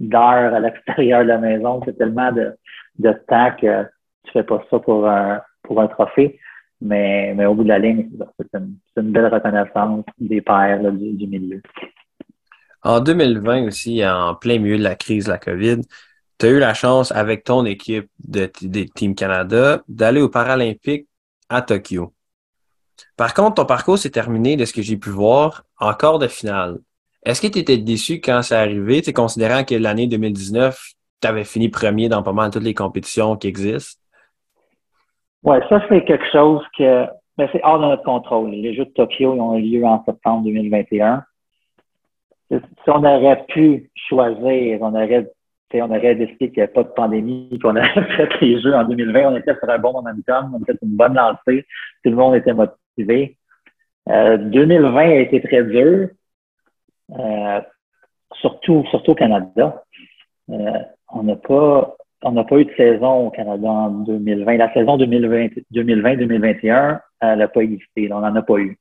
d'heures 0.00 0.54
à 0.54 0.60
l'extérieur 0.60 1.22
de 1.22 1.28
la 1.28 1.38
maison, 1.38 1.80
c'est 1.84 1.96
tellement 1.96 2.32
de, 2.32 2.56
de 2.98 3.12
temps 3.28 3.52
que 3.60 3.84
tu 4.24 4.32
fais 4.32 4.42
pas 4.42 4.62
ça 4.70 4.78
pour 4.80 5.06
un, 5.06 5.40
pour 5.64 5.80
un 5.80 5.88
trophée. 5.88 6.38
Mais, 6.80 7.32
mais 7.34 7.46
au 7.46 7.54
bout 7.54 7.64
de 7.64 7.68
la 7.68 7.78
ligne, 7.78 8.10
c'est 8.38 8.58
une, 9.00 9.12
belle 9.12 9.32
reconnaissance 9.32 10.04
des 10.18 10.40
pairs 10.40 10.92
du, 10.92 11.26
milieu. 11.26 11.62
En 12.82 13.00
2020 13.00 13.66
aussi, 13.66 14.06
en 14.06 14.34
plein 14.34 14.58
milieu 14.58 14.76
de 14.76 14.82
la 14.82 14.94
crise 14.94 15.24
de 15.24 15.30
la 15.30 15.38
COVID, 15.38 15.80
tu 16.38 16.46
as 16.46 16.48
eu 16.50 16.58
la 16.58 16.74
chance 16.74 17.10
avec 17.12 17.44
ton 17.44 17.64
équipe 17.64 18.10
de, 18.18 18.46
Team 18.94 19.14
Canada 19.14 19.82
d'aller 19.88 20.20
aux 20.20 20.28
Paralympiques 20.28 21.08
à 21.48 21.62
Tokyo. 21.62 22.12
Par 23.16 23.32
contre, 23.32 23.54
ton 23.54 23.64
parcours 23.64 23.98
s'est 23.98 24.10
terminé, 24.10 24.56
de 24.56 24.64
ce 24.64 24.72
que 24.72 24.82
j'ai 24.82 24.96
pu 24.96 25.10
voir, 25.10 25.64
en 25.78 25.94
quart 25.94 26.18
de 26.18 26.28
finale. 26.28 26.80
Est-ce 27.24 27.40
que 27.40 27.46
tu 27.46 27.60
étais 27.60 27.78
déçu 27.78 28.20
quand 28.20 28.42
c'est 28.42 28.56
arrivé, 28.56 29.00
considérant 29.12 29.64
que 29.64 29.74
l'année 29.74 30.06
2019, 30.06 30.78
tu 31.22 31.28
avais 31.28 31.44
fini 31.44 31.70
premier 31.70 32.08
dans 32.08 32.22
pas 32.22 32.32
mal 32.32 32.50
toutes 32.50 32.64
les 32.64 32.74
compétitions 32.74 33.36
qui 33.36 33.46
existent? 33.46 34.03
Oui, 35.44 35.56
ça, 35.68 35.82
c'est 35.88 36.04
quelque 36.04 36.30
chose 36.32 36.62
que 36.76 37.06
ben, 37.36 37.48
c'est 37.52 37.62
hors 37.62 37.78
de 37.78 37.86
notre 37.86 38.04
contrôle. 38.04 38.50
Les 38.50 38.74
Jeux 38.74 38.86
de 38.86 38.90
Tokyo 38.90 39.32
ont 39.32 39.56
eu 39.56 39.62
lieu 39.62 39.84
en 39.84 40.04
septembre 40.04 40.44
2021 40.44 41.24
si 42.50 42.90
on 42.90 43.04
aurait 43.04 43.44
pu 43.46 43.90
choisir, 44.08 44.78
on 44.82 44.94
aurait, 44.94 45.30
on 45.74 45.90
aurait 45.90 46.14
décidé 46.14 46.50
qu'il 46.50 46.58
n'y 46.58 46.62
avait 46.62 46.72
pas 46.72 46.82
de 46.82 46.88
pandémie, 46.88 47.58
qu'on 47.62 47.76
aurait 47.76 48.06
fait 48.16 48.40
les 48.40 48.60
jeux 48.60 48.74
en 48.74 48.84
2020, 48.84 49.32
on 49.32 49.36
était 49.36 49.54
sur 49.54 49.68
un 49.68 49.78
bon 49.78 49.92
momentum, 49.92 50.54
on 50.54 50.62
était 50.62 50.78
une 50.82 50.96
bonne 50.96 51.14
lancée, 51.14 51.66
tout 52.04 52.10
le 52.10 52.16
monde 52.16 52.36
était 52.36 52.52
motivé. 52.52 53.36
Euh, 54.08 54.36
2020 54.36 55.00
a 55.00 55.14
été 55.14 55.40
très 55.40 55.64
dur, 55.64 56.08
euh, 57.18 57.60
surtout, 58.40 58.84
surtout 58.90 59.12
au 59.12 59.14
Canada. 59.14 59.82
Euh, 60.50 60.78
on 61.12 61.22
n'a 61.22 61.36
pas, 61.36 61.96
on 62.24 62.32
n'a 62.32 62.44
pas 62.44 62.58
eu 62.58 62.64
de 62.64 62.72
saison 62.76 63.28
au 63.28 63.30
Canada 63.30 63.68
en 63.68 63.90
2020. 63.90 64.56
La 64.56 64.72
saison 64.72 64.96
2020-2021, 64.98 67.00
elle 67.20 67.38
n'a 67.38 67.48
pas 67.48 67.60
existé. 67.60 68.12
On 68.12 68.20
n'en 68.20 68.34
a 68.34 68.42
pas 68.42 68.58
eu. 68.58 68.78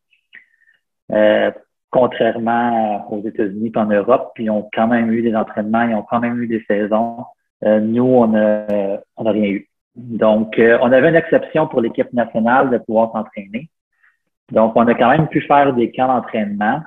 Euh, 1.11 1.51
contrairement 1.89 3.07
aux 3.11 3.25
États-Unis 3.27 3.71
et 3.73 3.77
en 3.77 3.85
Europe, 3.85 4.31
puis 4.33 4.45
ils 4.45 4.49
ont 4.49 4.67
quand 4.73 4.87
même 4.87 5.11
eu 5.11 5.21
des 5.21 5.35
entraînements, 5.35 5.83
ils 5.83 5.95
ont 5.95 6.03
quand 6.03 6.19
même 6.19 6.41
eu 6.41 6.47
des 6.47 6.63
saisons. 6.67 7.25
Euh, 7.63 7.79
nous, 7.79 8.03
on 8.03 8.27
n'a 8.27 8.65
on 9.17 9.25
a 9.25 9.31
rien 9.31 9.49
eu. 9.49 9.69
Donc, 9.95 10.57
euh, 10.57 10.79
on 10.81 10.91
avait 10.91 11.09
une 11.09 11.15
exception 11.15 11.67
pour 11.67 11.81
l'équipe 11.81 12.11
nationale 12.13 12.71
de 12.71 12.77
pouvoir 12.79 13.11
s'entraîner. 13.11 13.69
Donc, 14.51 14.73
on 14.75 14.87
a 14.87 14.95
quand 14.95 15.09
même 15.09 15.27
pu 15.27 15.41
faire 15.41 15.73
des 15.73 15.91
camps 15.91 16.07
d'entraînement 16.07 16.81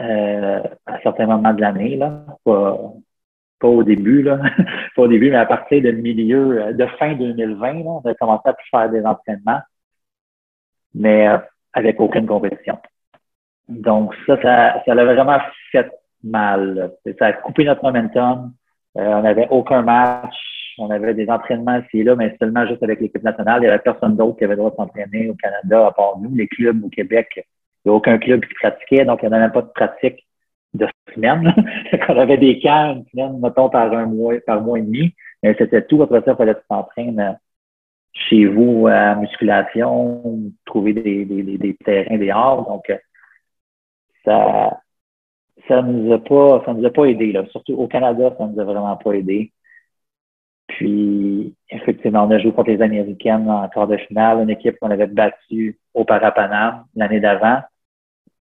euh, 0.00 0.62
à 0.86 1.00
certains 1.02 1.26
moments 1.26 1.54
de 1.54 1.60
l'année, 1.60 1.96
là. 1.96 2.24
Pas, 3.60 3.68
au 3.68 3.82
début, 3.82 4.22
là. 4.22 4.38
pas 4.96 5.02
au 5.02 5.08
début, 5.08 5.30
mais 5.30 5.36
à 5.36 5.46
partir 5.46 5.82
de 5.82 5.90
milieu, 5.90 6.72
de 6.72 6.86
fin 6.98 7.14
2020, 7.14 7.72
là, 7.74 7.80
on 7.84 8.00
a 8.00 8.14
commencé 8.14 8.48
à 8.48 8.56
faire 8.70 8.90
des 8.90 9.04
entraînements, 9.04 9.60
mais 10.94 11.28
avec 11.72 12.00
aucune 12.00 12.26
compétition. 12.26 12.78
Donc, 13.68 14.14
ça, 14.26 14.40
ça, 14.40 14.82
ça 14.84 14.94
l'a 14.94 15.04
vraiment 15.04 15.38
fait 15.70 15.90
mal. 16.22 16.92
Ça 17.18 17.26
a 17.26 17.32
coupé 17.34 17.64
notre 17.64 17.82
momentum. 17.82 18.52
Euh, 18.96 19.06
on 19.06 19.22
n'avait 19.22 19.48
aucun 19.50 19.82
match. 19.82 20.34
On 20.78 20.90
avait 20.90 21.14
des 21.14 21.28
entraînements 21.28 21.78
ici 21.78 22.00
et 22.00 22.04
là, 22.04 22.14
mais 22.14 22.36
seulement 22.38 22.66
juste 22.66 22.82
avec 22.82 23.00
l'équipe 23.00 23.22
nationale. 23.22 23.58
Il 23.58 23.62
n'y 23.62 23.68
avait 23.68 23.80
personne 23.80 24.16
d'autre 24.16 24.38
qui 24.38 24.44
avait 24.44 24.54
le 24.54 24.58
droit 24.58 24.70
de 24.70 24.76
s'entraîner 24.76 25.28
au 25.28 25.34
Canada, 25.34 25.88
à 25.88 25.92
part 25.92 26.18
nous, 26.20 26.34
les 26.34 26.46
clubs 26.46 26.84
au 26.84 26.88
Québec. 26.88 27.28
Il 27.36 27.88
n'y 27.88 27.92
a 27.92 27.94
aucun 27.94 28.18
club 28.18 28.44
qui 28.44 28.54
pratiquait, 28.54 29.04
donc 29.04 29.20
il 29.22 29.28
n'y 29.28 29.34
avait 29.34 29.42
même 29.42 29.52
pas 29.52 29.62
de 29.62 29.68
pratique 29.68 30.24
de 30.74 30.86
semaine. 31.14 31.54
on 32.08 32.18
avait 32.18 32.38
des 32.38 32.60
camps 32.60 32.94
une 32.94 33.06
semaine, 33.06 33.40
mettons, 33.40 33.68
par 33.68 33.92
un 33.92 34.06
mois, 34.06 34.34
par 34.46 34.60
mois 34.60 34.78
et 34.78 34.82
demi. 34.82 35.14
C'était 35.42 35.86
tout. 35.86 36.02
Après 36.02 36.22
ça, 36.22 36.32
il 36.32 36.36
fallait 36.36 36.56
s'entraîner 36.68 37.32
chez 38.12 38.46
vous 38.46 38.86
à 38.88 39.14
musculation, 39.14 40.52
trouver 40.64 40.94
des, 40.94 41.24
des, 41.24 41.42
des, 41.42 41.58
des 41.58 41.74
terrains. 41.74 42.62
Donc, 42.62 42.90
ça 44.24 44.80
ça 45.66 45.82
nous 45.82 46.12
a 46.12 46.18
pas 46.18 46.62
ça 46.64 46.72
nous 46.74 46.84
a 46.84 46.90
pas 46.90 47.04
aidé 47.04 47.32
là. 47.32 47.44
surtout 47.50 47.74
au 47.74 47.86
Canada 47.88 48.34
ça 48.36 48.46
nous 48.46 48.60
a 48.60 48.64
vraiment 48.64 48.96
pas 48.96 49.12
aidé 49.12 49.52
puis 50.66 51.54
effectivement 51.70 52.24
on 52.24 52.30
a 52.30 52.38
joué 52.38 52.52
contre 52.52 52.70
les 52.70 52.82
américaines 52.82 53.48
en 53.50 53.68
quart 53.68 53.88
de 53.88 53.96
finale 53.96 54.40
une 54.40 54.50
équipe 54.50 54.78
qu'on 54.78 54.90
avait 54.90 55.06
battue 55.06 55.78
au 55.94 56.04
Parapanam 56.04 56.84
l'année 56.94 57.20
d'avant 57.20 57.60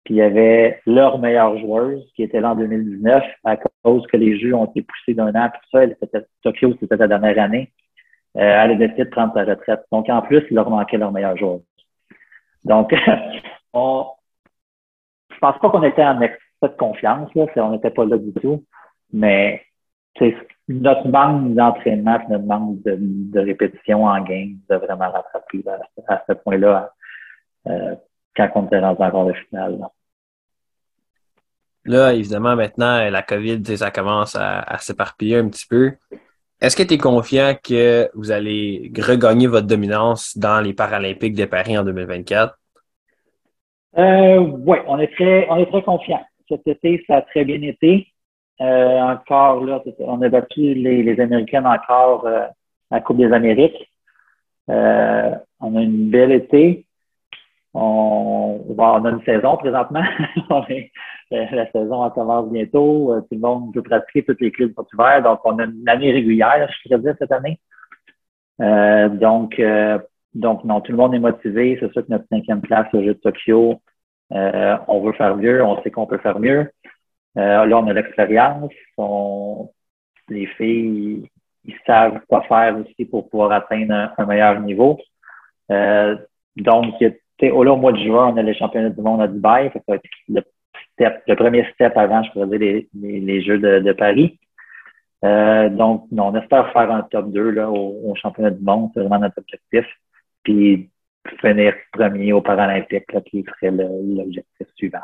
puis 0.03 0.15
il 0.15 0.17
y 0.17 0.21
avait 0.21 0.81
leur 0.85 1.19
meilleure 1.19 1.57
joueuse 1.59 2.03
qui 2.15 2.23
était 2.23 2.41
là 2.41 2.51
en 2.51 2.55
2019 2.55 3.23
à 3.45 3.57
cause 3.83 4.05
que 4.07 4.17
les 4.17 4.39
jeux 4.39 4.53
ont 4.53 4.65
été 4.65 4.81
poussés 4.81 5.13
d'un 5.13 5.33
an 5.33 5.49
tout 5.49 5.69
ça. 5.71 5.83
Elle 5.83 5.91
était, 6.01 6.25
Tokyo 6.41 6.73
c'était 6.79 6.97
la 6.97 7.07
dernière 7.07 7.39
année. 7.39 7.71
Euh, 8.35 8.41
elle 8.41 8.71
a 8.71 8.75
décidé 8.75 9.05
de 9.05 9.09
prendre 9.09 9.33
sa 9.33 9.45
retraite. 9.45 9.83
Donc 9.91 10.09
en 10.09 10.21
plus 10.21 10.45
il 10.49 10.55
leur 10.55 10.69
manquait 10.69 10.97
leur 10.97 11.11
meilleure 11.11 11.37
joueuse. 11.37 11.61
Donc 12.65 12.93
on 13.73 14.07
je 15.33 15.39
pense 15.39 15.59
pas 15.59 15.69
qu'on 15.69 15.83
était 15.83 16.05
en 16.05 16.21
excès 16.21 16.39
de 16.61 16.67
confiance, 16.67 17.29
là, 17.35 17.45
on 17.57 17.71
n'était 17.71 17.89
pas 17.89 18.05
là 18.05 18.17
du 18.17 18.31
tout, 18.33 18.63
mais 19.11 19.61
notre 20.67 21.07
manque 21.07 21.53
d'entraînement 21.53 22.19
notre 22.29 22.45
manque 22.45 22.81
de, 22.83 23.39
répétition 23.39 24.05
en 24.05 24.21
game 24.23 24.57
a 24.69 24.77
vraiment 24.77 25.11
rattrapé 25.11 25.63
à, 26.07 26.23
ce 26.27 26.33
point-là 26.33 26.93
euh, 27.67 27.95
quand 28.35 28.49
on 28.55 28.65
était 28.65 28.81
dans 28.81 28.99
un 28.99 29.11
quart 29.11 29.25
de 29.25 29.33
finale. 29.33 29.79
Là. 31.85 32.13
évidemment, 32.13 32.55
maintenant, 32.55 33.09
la 33.09 33.21
COVID, 33.21 33.77
ça 33.77 33.91
commence 33.91 34.35
à, 34.35 34.77
s'éparpiller 34.79 35.37
un 35.37 35.49
petit 35.49 35.67
peu. 35.67 35.93
Est-ce 36.61 36.77
que 36.77 36.83
tu 36.83 36.93
es 36.93 36.97
confiant 36.97 37.55
que 37.61 38.09
vous 38.13 38.31
allez 38.31 38.91
regagner 38.97 39.47
votre 39.47 39.67
dominance 39.67 40.37
dans 40.37 40.61
les 40.61 40.73
Paralympiques 40.73 41.35
de 41.35 41.45
Paris 41.45 41.77
en 41.77 41.83
2024? 41.83 42.57
Euh, 43.97 44.39
oui, 44.39 44.77
on 44.87 44.97
est 44.99 45.13
très, 45.13 45.47
on 45.49 45.57
est 45.57 45.65
très 45.65 45.83
confiant. 45.83 46.21
Cet 46.47 46.65
été, 46.67 47.03
ça 47.05 47.17
a 47.17 47.21
très 47.21 47.43
bien 47.45 47.61
été. 47.61 48.07
Euh, 48.61 48.99
encore 49.01 49.63
là, 49.65 49.83
on 49.99 50.21
a 50.21 50.29
battu 50.29 50.73
les, 50.73 51.03
les 51.03 51.19
Américaines 51.19 51.67
encore 51.67 52.25
euh, 52.25 52.45
à 52.91 52.95
la 52.95 53.01
Coupe 53.01 53.17
des 53.17 53.31
Amériques. 53.31 53.89
On 54.67 55.75
a 55.75 55.81
une 55.81 56.09
belle 56.09 56.31
été. 56.31 56.85
On, 57.73 58.61
on 58.77 59.05
a 59.05 59.09
une 59.09 59.23
saison 59.23 59.57
présentement. 59.57 60.03
la 61.31 61.71
saison 61.71 62.09
commence 62.11 62.51
bientôt. 62.51 63.15
Tout 63.21 63.35
le 63.35 63.39
monde 63.39 63.73
peut 63.73 63.81
pratiquer, 63.81 64.23
tous 64.23 64.37
les 64.39 64.51
clubs 64.51 64.73
sont 64.75 64.85
ouverts. 64.93 65.23
Donc, 65.23 65.39
on 65.43 65.57
a 65.59 65.65
une 65.65 65.89
année 65.89 66.11
régulière, 66.11 66.69
je 66.71 66.89
pourrais 66.89 67.01
dire, 67.01 67.15
cette 67.19 67.31
année. 67.31 67.59
donc, 68.59 69.59
donc, 70.33 70.63
non, 70.63 70.81
tout 70.81 70.91
le 70.91 70.97
monde 70.97 71.13
est 71.13 71.19
motivé. 71.19 71.77
C'est 71.79 71.91
sûr 71.91 72.05
que 72.05 72.11
notre 72.11 72.27
cinquième 72.29 72.61
place 72.61 72.87
au 72.93 73.01
jeu 73.01 73.13
de 73.13 73.19
Tokyo, 73.19 73.81
euh, 74.31 74.77
on 74.87 75.01
veut 75.01 75.13
faire 75.13 75.35
mieux, 75.37 75.63
on 75.63 75.81
sait 75.83 75.91
qu'on 75.91 76.07
peut 76.07 76.17
faire 76.17 76.39
mieux. 76.39 76.71
Euh, 77.37 77.65
là, 77.65 77.77
on 77.77 77.87
a 77.87 77.93
l'expérience. 77.93 78.71
les 80.29 80.47
filles 80.47 81.29
ils 81.65 81.75
savent 81.87 82.19
quoi 82.27 82.41
faire 82.43 82.77
aussi 82.77 83.05
pour 83.05 83.29
pouvoir 83.29 83.51
atteindre 83.53 84.11
un, 84.17 84.25
meilleur 84.25 84.59
niveau. 84.59 84.99
Euh, 85.71 86.17
donc, 86.57 86.95
au, 87.51 87.77
mois 87.77 87.91
de 87.91 87.97
juin, 87.97 88.33
on 88.33 88.37
a 88.37 88.41
les 88.41 88.55
championnats 88.55 88.89
du 88.89 89.01
monde 89.01 89.21
à 89.21 89.27
Dubaï. 89.27 89.71
le, 90.29 90.41
step, 90.93 91.23
le 91.27 91.35
premier 91.35 91.67
step 91.73 91.97
avant, 91.97 92.23
je 92.23 92.31
pourrais 92.31 92.57
les, 92.57 93.41
Jeux 93.41 93.59
de, 93.59 93.91
Paris. 93.93 94.39
Euh, 95.25 95.69
donc, 95.69 96.07
on 96.11 96.35
espère 96.35 96.71
faire 96.73 96.91
un 96.91 97.01
top 97.03 97.31
2 97.31 97.49
là, 97.51 97.69
au, 97.69 98.13
championnat 98.15 98.51
du 98.51 98.63
monde. 98.63 98.89
C'est 98.93 98.99
vraiment 98.99 99.19
notre 99.19 99.39
objectif. 99.39 99.85
Puis, 100.43 100.89
finir 101.39 101.73
premier 101.91 102.33
aux 102.33 102.41
Paralympiques, 102.41 103.11
là, 103.13 103.21
qui 103.21 103.43
serait 103.43 103.71
l'objectif 103.71 104.67
suivant. 104.75 105.03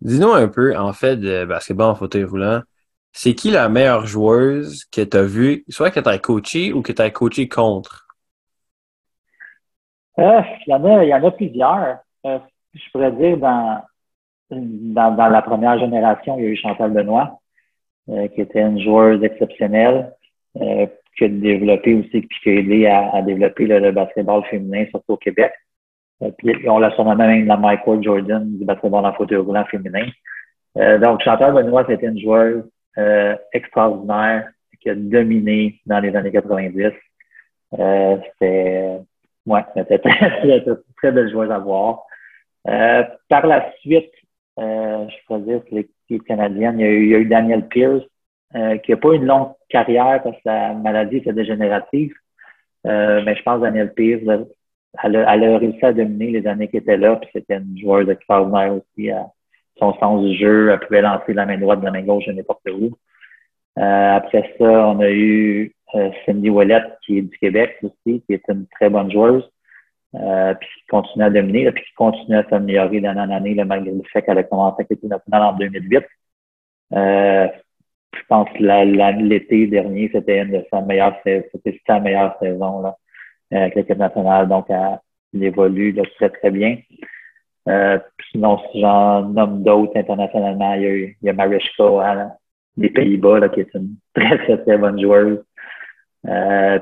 Dis-nous 0.00 0.32
un 0.32 0.48
peu, 0.48 0.76
en 0.76 0.92
fait, 0.92 1.16
de 1.16 1.44
basketball 1.44 1.90
en 1.90 1.94
fauteuil 1.94 2.24
roulant. 2.24 2.62
C'est 3.12 3.34
qui 3.34 3.50
la 3.50 3.68
meilleure 3.68 4.06
joueuse 4.06 4.84
que 4.86 5.02
tu 5.02 5.16
as 5.16 5.22
vue, 5.22 5.64
soit 5.68 5.90
que 5.90 6.00
tu 6.00 6.08
as 6.08 6.18
coaché 6.18 6.72
ou 6.72 6.82
que 6.82 6.92
tu 6.92 7.02
as 7.02 7.10
coaché 7.10 7.46
contre? 7.46 8.01
Il, 10.18 10.44
y 10.66 10.74
en 10.74 10.84
a, 10.84 11.04
il 11.04 11.08
y 11.08 11.14
en 11.14 11.24
a 11.24 11.30
plusieurs. 11.30 11.98
Euh, 12.26 12.38
je 12.74 12.90
pourrais 12.92 13.12
dire, 13.12 13.36
dans, 13.38 13.82
dans, 14.50 15.14
dans, 15.14 15.28
la 15.28 15.42
première 15.42 15.78
génération, 15.78 16.38
il 16.38 16.44
y 16.44 16.46
a 16.46 16.50
eu 16.50 16.56
Chantal 16.56 16.90
Benoît, 16.92 17.38
euh, 18.08 18.28
qui 18.28 18.40
était 18.40 18.62
une 18.62 18.80
joueuse 18.80 19.22
exceptionnelle. 19.22 20.12
Euh, 20.60 20.86
qui 21.16 21.24
a 21.24 21.28
développé 21.28 21.94
aussi, 21.94 22.22
puis 22.22 22.38
qui 22.42 22.48
a 22.48 22.52
aidé 22.54 22.86
à, 22.86 23.20
développer 23.20 23.66
le, 23.66 23.90
basketball 23.90 24.42
féminin, 24.44 24.86
surtout 24.90 25.12
au 25.12 25.16
Québec. 25.18 25.52
On 26.66 26.78
l'a 26.78 26.90
surnommé 26.92 27.26
même 27.26 27.46
la 27.46 27.58
Michael 27.58 28.02
Jordan 28.02 28.58
du 28.58 28.64
basketball 28.64 29.04
en 29.04 29.12
fauteuil 29.12 29.36
roulant 29.36 29.66
féminin. 29.66 30.06
Donc, 30.74 31.22
Chantal 31.22 31.52
Benoît, 31.52 31.84
c'était 31.86 32.06
une 32.06 32.18
joueuse 32.18 32.64
extraordinaire 33.52 34.48
qui 34.82 34.90
a 34.90 34.94
dominé 34.94 35.80
dans 35.86 36.00
les 36.00 36.14
années 36.16 36.32
90. 36.32 36.92
Euh, 37.78 38.16
c'était 38.40 38.98
ouais, 39.46 39.64
c'était 39.74 39.98
très, 39.98 40.64
très, 40.96 41.12
belle 41.12 41.30
joueuse 41.30 41.50
à 41.50 41.58
voir. 41.58 42.04
par 42.64 43.46
la 43.46 43.72
suite, 43.80 44.12
je 44.58 45.26
pourrais 45.26 45.40
dire 45.40 45.62
l'équipe 45.70 46.24
canadienne, 46.24 46.78
il 46.78 46.82
y 46.82 46.88
a 46.88 46.90
eu, 46.90 47.02
il 47.04 47.10
y 47.10 47.14
a 47.14 47.18
eu 47.18 47.26
Daniel 47.26 47.66
Pierce, 47.68 48.02
euh, 48.54 48.76
qui 48.78 48.90
n'a 48.90 48.98
pas 48.98 49.14
une 49.14 49.24
longue 49.24 49.52
carrière 49.70 50.22
parce 50.22 50.36
que 50.36 50.42
la 50.44 50.74
maladie 50.74 51.18
était 51.18 51.32
dégénérative. 51.32 52.12
Euh, 52.86 53.22
mais 53.24 53.34
je 53.34 53.42
pense 53.42 53.60
que 53.60 53.64
Daniel 53.64 53.94
Pierce, 53.94 54.22
elle 55.02 55.16
a, 55.16 55.34
elle 55.34 55.44
a, 55.44 55.58
réussi 55.58 55.82
à 55.82 55.92
dominer 55.94 56.32
les 56.32 56.46
années 56.46 56.68
qu'elle 56.68 56.82
était 56.82 56.98
là, 56.98 57.16
puis 57.16 57.30
c'était 57.32 57.56
une 57.56 57.78
joueuse 57.78 58.10
extraordinaire 58.10 58.74
aussi. 58.74 59.10
À 59.10 59.30
son 59.78 59.94
sens 59.94 60.22
du 60.22 60.36
jeu, 60.36 60.70
elle 60.70 60.80
pouvait 60.80 61.00
lancer 61.00 61.32
la 61.32 61.46
main 61.46 61.56
droite 61.56 61.80
de 61.80 61.86
la 61.86 61.92
main 61.92 62.02
gauche 62.02 62.26
de 62.26 62.32
n'importe 62.32 62.68
où. 62.70 62.90
Euh, 63.78 64.16
après 64.16 64.54
ça, 64.58 64.88
on 64.88 65.00
a 65.00 65.10
eu 65.10 65.74
euh, 65.94 66.10
Cindy 66.24 66.50
Ouellette, 66.50 66.98
qui 67.04 67.18
est 67.18 67.22
du 67.22 67.38
Québec 67.38 67.76
aussi, 67.82 68.22
qui 68.22 68.34
est 68.34 68.42
une 68.48 68.66
très 68.68 68.88
bonne 68.88 69.10
joueuse, 69.10 69.48
euh, 70.14 70.54
puis 70.54 70.68
qui 70.68 70.86
continue 70.88 71.24
à 71.24 71.30
dominer, 71.30 71.70
puis 71.72 71.84
qui 71.84 71.94
continue 71.94 72.36
à 72.36 72.48
s'améliorer 72.48 73.00
d'année 73.00 73.20
en 73.20 73.30
année, 73.30 73.54
malgré 73.64 73.92
le 73.92 74.02
fait 74.12 74.22
qu'elle 74.22 74.38
a 74.38 74.42
commencé 74.42 74.86
l'équipe 74.88 75.08
nationale 75.08 75.42
en 75.42 75.52
2008. 75.54 76.04
Euh, 76.94 77.48
je 78.14 78.20
pense 78.28 78.48
que 78.50 79.22
l'été 79.22 79.66
dernier, 79.66 80.10
c'était 80.12 80.42
une 80.42 80.52
de 80.52 80.64
sa 80.70 80.82
meilleures 80.82 81.16
c'était 81.24 81.80
sa 81.86 81.98
meilleure 82.00 82.36
saison 82.40 82.84
avec 83.50 83.74
l'équipe 83.74 83.98
nationale. 83.98 84.48
Donc, 84.48 84.66
elle, 84.68 85.42
évolue 85.42 85.96
très, 86.16 86.28
très 86.28 86.50
bien. 86.50 86.76
Sinon, 88.30 88.58
si 88.70 88.80
j'en 88.80 89.22
nomme 89.22 89.62
d'autres 89.62 89.96
internationalement, 89.96 90.74
il 90.74 90.82
y 91.22 91.28
a, 91.30 91.32
il 91.32 92.32
des 92.76 92.90
Pays-Bas, 92.90 93.48
qui 93.50 93.60
est 93.60 93.74
une 93.74 93.96
très, 94.14 94.38
très, 94.38 94.58
très 94.58 94.78
bonne 94.78 95.00
joueuse. 95.00 95.42
Euh, 96.26 96.78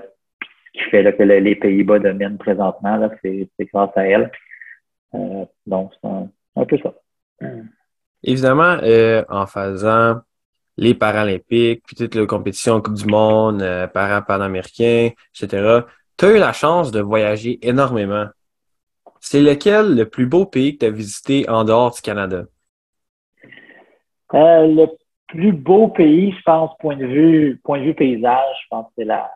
ce 0.74 0.84
qui 0.84 0.90
fait 0.90 1.02
là, 1.02 1.12
que 1.12 1.22
les 1.22 1.56
Pays-Bas 1.56 1.98
dominent 1.98 2.38
présentement, 2.38 2.96
là, 2.96 3.10
c'est, 3.22 3.48
grâce 3.72 3.96
à 3.96 4.06
elle. 4.06 4.30
Euh, 5.14 5.44
donc, 5.66 5.92
c'est 6.00 6.08
un, 6.08 6.64
peu 6.64 6.78
ça. 6.78 6.94
Évidemment, 8.22 8.78
euh, 8.82 9.24
en 9.28 9.46
faisant 9.46 10.20
les 10.76 10.94
Paralympiques, 10.94 11.82
puis 11.86 11.96
toutes 11.96 12.14
les 12.14 12.26
compétitions 12.26 12.80
Coupe 12.80 12.94
du 12.94 13.06
Monde, 13.06 13.62
euh, 13.62 13.86
para-panaméricains, 13.86 15.10
etc. 15.34 15.80
Tu 16.16 16.24
as 16.24 16.36
eu 16.36 16.38
la 16.38 16.52
chance 16.52 16.90
de 16.90 17.00
voyager 17.00 17.58
énormément. 17.66 18.26
C'est 19.20 19.42
lequel 19.42 19.94
le 19.94 20.08
plus 20.08 20.26
beau 20.26 20.46
pays 20.46 20.74
que 20.74 20.80
tu 20.80 20.86
as 20.86 20.90
visité 20.90 21.48
en 21.48 21.64
dehors 21.64 21.94
du 21.94 22.00
Canada? 22.00 22.44
Euh, 24.32 24.66
le 24.66 24.86
plus 25.30 25.52
beau 25.52 25.88
pays, 25.88 26.32
je 26.32 26.42
pense, 26.42 26.76
point 26.78 26.96
de 26.96 27.06
vue, 27.06 27.60
point 27.64 27.78
de 27.78 27.84
vue 27.84 27.94
paysage, 27.94 28.56
je 28.62 28.68
pense 28.70 28.86
que 28.86 28.92
c'est 28.98 29.04
la, 29.04 29.30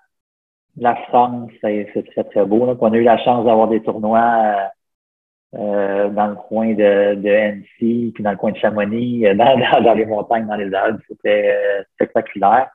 la 0.77 0.97
France. 1.09 1.51
C'est 1.61 2.05
très, 2.13 2.25
très 2.25 2.45
beau. 2.45 2.77
On 2.81 2.93
a 2.93 2.97
eu 2.97 3.03
la 3.03 3.19
chance 3.19 3.45
d'avoir 3.45 3.69
des 3.69 3.83
tournois 3.83 4.21
euh, 4.21 5.59
euh, 5.59 6.09
dans 6.11 6.27
le 6.29 6.35
coin 6.35 6.75
de, 6.75 7.15
de 7.15 7.63
puis 7.79 8.13
dans 8.21 8.33
le 8.33 8.37
coin 8.37 8.53
de 8.53 8.59
Chamonix, 8.59 9.27
euh, 9.27 9.35
dans, 9.37 9.83
dans, 9.83 9.95
les 9.95 10.07
montagnes, 10.07 10.47
dans 10.47 10.57
les 10.57 10.73
Alpes. 10.75 11.03
C'était 11.09 11.55
euh, 11.55 11.85
spectaculaire. 11.95 12.71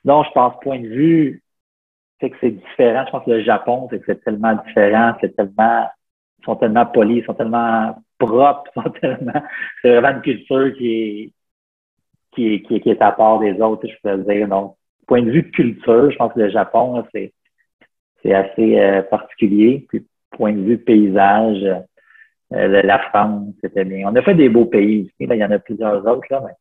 Sinon, 0.00 0.22
je 0.22 0.30
pense, 0.30 0.54
point 0.62 0.78
de 0.78 0.86
vue, 0.86 1.42
c'est 2.20 2.30
que 2.30 2.36
c'est 2.40 2.52
différent. 2.52 3.04
Je 3.06 3.10
pense 3.10 3.24
que 3.24 3.30
le 3.32 3.42
Japon, 3.42 3.88
c'est 3.90 3.98
que 3.98 4.04
c'est 4.06 4.24
tellement 4.24 4.54
différent, 4.66 5.14
c'est 5.20 5.34
tellement, 5.34 5.88
ils 6.38 6.44
sont 6.44 6.56
tellement 6.56 6.86
polis, 6.86 7.18
ils 7.18 7.24
sont 7.24 7.34
tellement 7.34 7.96
propres, 8.18 8.70
ils 8.76 8.82
sont 8.82 8.90
tellement, 8.90 9.42
c'est 9.82 9.90
vraiment 9.90 10.16
une 10.16 10.22
culture 10.22 10.72
qui 10.76 10.92
est, 10.92 11.32
qui 12.32 12.54
est, 12.54 12.62
qui 12.62 12.88
est, 12.88 13.02
à 13.02 13.12
part 13.12 13.40
des 13.40 13.60
autres, 13.60 13.86
je 13.86 13.94
peux 14.02 14.18
dire. 14.24 14.48
Donc, 14.48 14.76
point 15.06 15.22
de 15.22 15.30
vue 15.30 15.50
culture, 15.50 16.10
je 16.10 16.16
pense 16.16 16.32
que 16.32 16.40
le 16.40 16.50
Japon, 16.50 17.04
c'est, 17.12 17.32
assez 18.24 19.02
particulier. 19.10 19.86
Puis, 19.88 20.06
point 20.30 20.52
de 20.52 20.60
vue 20.60 20.78
paysage, 20.78 21.64
euh, 22.52 22.82
la 22.82 22.98
France, 22.98 23.54
c'était 23.62 23.84
bien. 23.84 24.08
On 24.10 24.16
a 24.16 24.22
fait 24.22 24.34
des 24.34 24.48
beaux 24.48 24.66
pays 24.66 25.02
ici. 25.02 25.14
il 25.20 25.34
y 25.34 25.44
en 25.44 25.50
a 25.50 25.58
plusieurs 25.58 26.04
autres. 26.06 26.26
Là, 26.30 26.42
mais, 26.44 26.54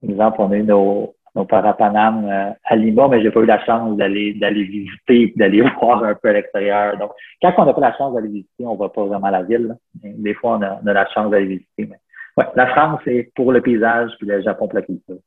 par 0.00 0.10
exemple, 0.10 0.36
on 0.40 0.50
a 0.50 0.56
eu 0.56 0.62
nos, 0.64 1.14
nos 1.36 1.44
parapanam 1.44 2.24
euh, 2.24 2.50
à 2.64 2.76
Lima, 2.76 3.06
mais 3.08 3.22
j'ai 3.22 3.30
pas 3.30 3.40
eu 3.40 3.46
la 3.46 3.64
chance 3.64 3.96
d'aller 3.96 4.34
d'aller 4.34 4.64
visiter 4.64 5.32
d'aller 5.36 5.62
voir 5.80 6.02
un 6.02 6.14
peu 6.14 6.30
à 6.30 6.32
l'extérieur. 6.32 6.98
Donc, 6.98 7.12
quand 7.40 7.52
on 7.58 7.64
n'a 7.64 7.74
pas 7.74 7.80
la 7.80 7.96
chance 7.96 8.14
d'aller 8.14 8.28
visiter, 8.28 8.66
on 8.66 8.74
va 8.74 8.88
pas 8.88 9.04
vraiment 9.04 9.30
la 9.30 9.42
ville. 9.42 9.76
Des 10.02 10.34
fois, 10.34 10.58
on 10.58 10.62
a, 10.62 10.92
la 10.92 11.06
chance 11.10 11.30
d'aller 11.30 11.46
visiter. 11.46 11.86
Mais, 11.86 11.99
ouais, 12.36 12.46
la 12.54 12.66
France, 12.68 13.00
c'est 13.04 13.30
pour 13.34 13.52
le 13.52 13.60
paysage, 13.60 14.10
puis 14.18 14.26
le 14.26 14.42
Japon 14.42 14.68
pour 14.68 14.78
la 14.78 14.82
culture. 14.82 15.18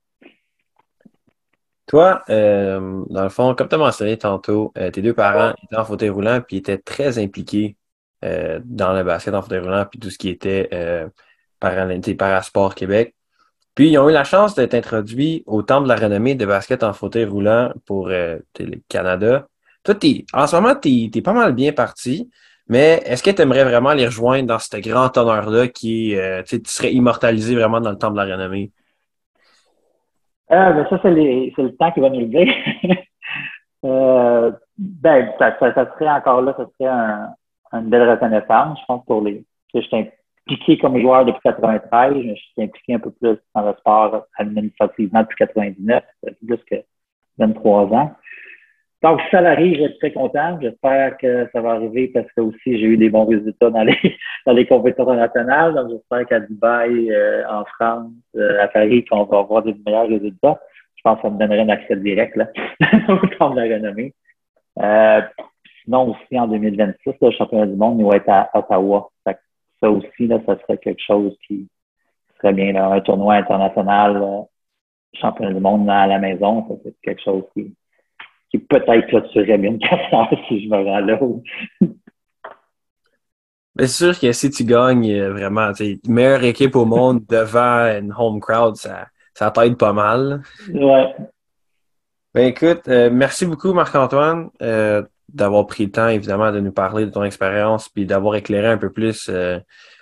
Toi, 1.86 2.24
euh, 2.30 3.04
dans 3.10 3.24
le 3.24 3.30
fond, 3.30 3.54
comme 3.56 3.68
tu 3.68 3.76
as 3.76 3.78
mentionné 3.78 4.18
tantôt, 4.18 4.74
tes 4.94 5.02
deux 5.02 5.14
parents 5.14 5.54
étaient 5.64 5.76
en 5.76 5.86
fauteuil 5.86 6.10
roulant 6.10 6.42
puis 6.42 6.58
étaient 6.58 6.78
très 6.78 7.20
impliqués 7.20 7.76
euh, 8.24 8.60
dans 8.64 8.94
le 8.94 9.04
basket 9.04 9.34
en 9.34 9.42
fauteuil 9.42 9.60
roulant, 9.60 9.86
puis 9.86 10.00
tout 10.00 10.10
ce 10.10 10.18
qui 10.18 10.30
était 10.30 10.70
euh, 10.72 11.10
Parasport 11.60 12.74
Québec. 12.74 13.16
Puis 13.76 13.90
ils 13.90 13.98
ont 13.98 14.10
eu 14.10 14.14
la 14.14 14.24
chance 14.24 14.56
d'être 14.56 14.76
introduits 14.76 15.44
au 15.46 15.62
Temple 15.62 15.84
de 15.84 15.90
la 15.90 15.96
renommée 15.96 16.36
de 16.36 16.46
basket 16.46 16.84
en 16.84 16.94
fauteuil 16.94 17.26
roulant 17.26 17.74
pour 17.86 18.08
euh, 18.10 18.38
le 18.60 18.82
Canada. 18.88 19.48
Toi, 19.84 19.96
en 20.32 20.48
ce 20.48 20.56
moment, 20.56 20.76
tu 20.76 21.10
es, 21.14 21.22
pas 21.22 21.34
mal 21.34 21.54
bien 21.54 21.74
parti, 21.74 22.30
mais 22.68 23.02
est-ce 23.06 23.22
que 23.22 23.32
tu 23.32 23.42
aimerais 23.42 23.66
vraiment 23.66 23.94
les 23.94 24.06
rejoindre 24.06 24.48
dans 24.48 24.60
ce 24.60 24.78
grand 24.78 25.16
honneur-là 25.18 25.68
qui 25.68 26.16
euh, 26.16 26.44
tu 26.44 26.60
serais 26.66 26.94
immortalisé 26.94 27.56
vraiment 27.56 27.82
dans 27.82 27.92
le 27.92 27.98
Temple 27.98 28.14
de 28.14 28.22
la 28.22 28.36
renommée? 28.36 28.72
Euh, 30.52 30.72
ben 30.72 30.88
ça, 30.90 31.00
c'est 31.02 31.10
le 31.10 31.76
temps 31.76 31.92
qui 31.92 32.00
va 32.00 32.10
nous 32.10 32.22
le 32.22 32.26
dire. 32.28 32.54
euh, 33.86 34.52
ben, 34.78 35.34
ça, 35.40 35.56
ça, 35.60 35.94
serait 35.94 36.10
encore 36.10 36.42
là, 36.42 36.54
ça 36.58 36.66
serait 36.78 36.90
un, 36.90 37.30
une 37.74 37.90
belle 37.90 38.10
reconnaissance, 38.10 38.80
je 38.80 38.86
pense, 38.88 39.06
pour 39.06 39.22
les. 39.22 39.44
Je 39.74 39.82
suis 39.82 40.12
impliqué 40.48 40.78
comme 40.78 41.00
joueur 41.00 41.26
depuis 41.26 41.42
93, 41.44 42.14
mais 42.14 42.36
je 42.36 42.42
suis 42.42 42.62
impliqué 42.62 42.94
un 42.94 43.00
peu 43.00 43.12
plus 43.12 43.38
dans 43.56 43.66
le 43.66 43.74
sport 43.80 44.28
administrativement 44.38 45.22
depuis 45.22 45.38
99, 45.38 46.04
plus 46.46 46.58
que 46.70 46.76
23 47.40 47.82
ans. 47.94 48.12
Donc, 49.04 49.22
si 49.22 49.30
ça 49.32 49.56
je 49.56 49.74
suis 49.74 49.98
très 50.00 50.14
content. 50.14 50.58
J'espère 50.62 51.18
que 51.18 51.50
ça 51.52 51.62
va 51.62 51.72
arriver 51.72 52.08
parce 52.08 52.28
que 52.32 52.42
aussi 52.42 52.80
j'ai 52.80 52.86
eu 52.86 52.98
des 52.98 53.10
bons 53.10 53.26
résultats 53.26 53.70
dans 53.70 53.84
les 53.84 53.98
dans 54.46 54.54
les 54.54 54.66
compétitions 54.66 55.10
internationales. 55.10 55.76
Donc, 55.76 55.92
j'espère 55.92 56.26
qu'à 56.26 56.40
Dubaï, 56.40 57.12
euh, 57.12 57.44
en 57.50 57.66
France, 57.66 58.12
euh, 58.36 58.64
à 58.64 58.68
Paris, 58.68 59.04
qu'on 59.06 59.26
va 59.26 59.40
avoir 59.40 59.64
des 59.64 59.76
meilleurs 59.86 60.08
résultats. 60.08 60.60
Je 60.96 61.02
pense 61.04 61.18
que 61.18 61.24
ça 61.24 61.30
me 61.30 61.38
donnerait 61.38 61.60
un 61.60 61.70
accès 61.70 61.98
direct 61.98 62.36
là, 62.38 62.48
au 63.10 63.50
de 63.52 63.56
la 63.60 63.76
renommée. 63.76 64.14
Euh, 64.80 65.22
Sinon, 65.84 66.12
aussi, 66.12 66.40
en 66.40 66.48
2026, 66.48 67.16
le 67.22 67.32
championnat 67.32 67.66
du 67.66 67.76
monde, 67.76 68.00
il 68.00 68.06
va 68.06 68.16
être 68.16 68.30
à 68.30 68.50
Ottawa. 68.54 69.10
Ça 69.26 69.92
aussi, 69.92 70.28
là, 70.28 70.40
ça 70.46 70.58
serait 70.62 70.78
quelque 70.78 71.04
chose 71.04 71.36
qui 71.46 71.68
serait 72.38 72.54
bien. 72.54 72.74
un 72.76 73.02
tournoi 73.02 73.36
international, 73.36 74.16
euh, 74.16 74.42
championnat 75.14 75.54
du 75.54 75.60
monde 75.60 75.90
à 75.90 76.08
la 76.08 76.20
maison, 76.20 76.66
ça 76.70 76.76
c'est 76.84 76.96
quelque 77.02 77.22
chose 77.22 77.44
qui, 77.54 77.76
qui 78.54 78.60
peut-être 78.60 79.08
clôturerait 79.08 79.58
bien 79.58 79.72
une 79.72 79.80
carrière 79.80 80.30
si 80.48 80.64
je 80.64 80.70
me 80.70 80.78
rends 80.78 81.00
là. 81.00 81.20
c'est 83.80 83.88
sûr 83.88 84.20
que 84.20 84.32
si 84.32 84.52
tu 84.52 84.64
gagnes 84.64 85.12
euh, 85.12 85.32
vraiment, 85.32 85.72
meilleure 86.08 86.44
équipe 86.44 86.76
au 86.76 86.86
monde 86.86 87.26
devant 87.30 87.86
une 87.98 88.14
home 88.16 88.40
crowd, 88.40 88.76
ça, 88.76 89.08
ça 89.34 89.50
t'aide 89.50 89.78
pas 89.78 89.94
mal. 89.94 90.44
Ouais. 90.72 91.16
Ben 92.36 92.48
écoute, 92.48 92.88
euh, 92.88 93.10
merci 93.12 93.46
beaucoup 93.46 93.74
Marc-Antoine 93.74 94.50
euh, 94.62 95.04
d'avoir 95.30 95.68
pris 95.68 95.86
le 95.86 95.92
temps 95.92 96.08
évidemment 96.08 96.52
de 96.52 96.60
nous 96.60 96.72
parler 96.72 97.06
de 97.06 97.12
ton 97.12 97.24
expérience 97.24 97.90
puis 97.90 98.06
d'avoir 98.06 98.36
éclairé 98.36 98.68
un 98.68 98.78
peu 98.78 98.92
plus 98.92 99.30
euh, 99.30 99.60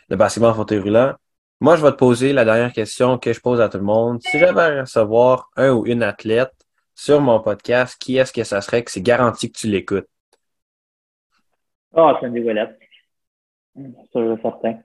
le 0.10 0.16
basketball 0.16 0.52
en 0.52 0.56
fauteuil 0.56 0.80
roulant. 0.80 1.14
Moi, 1.60 1.76
je 1.76 1.84
vais 1.84 1.92
te 1.92 1.98
poser 1.98 2.34
la 2.34 2.44
dernière 2.44 2.74
question 2.74 3.18
que 3.18 3.34
je 3.34 3.40
pose 3.40 3.62
à 3.62 3.70
tout 3.70 3.78
le 3.78 3.84
monde. 3.84 4.20
Si 4.22 4.40
j'avais 4.40 4.62
à 4.62 4.82
recevoir 4.82 5.52
un 5.58 5.72
ou 5.72 5.86
une 5.86 6.04
athlète 6.04 6.54
sur 7.02 7.20
mon 7.20 7.40
podcast, 7.40 8.00
qui 8.00 8.18
est-ce 8.18 8.32
que 8.32 8.44
ça 8.44 8.62
serait 8.62 8.84
que 8.84 8.92
c'est 8.92 9.02
garanti 9.02 9.52
que 9.52 9.58
tu 9.58 9.68
l'écoutes? 9.68 10.08
Ah, 11.96 12.14
oh, 12.14 12.18
Cindy 12.22 12.42
Ouellette. 12.42 12.78
C'est 13.76 14.42
certain. 14.44 14.78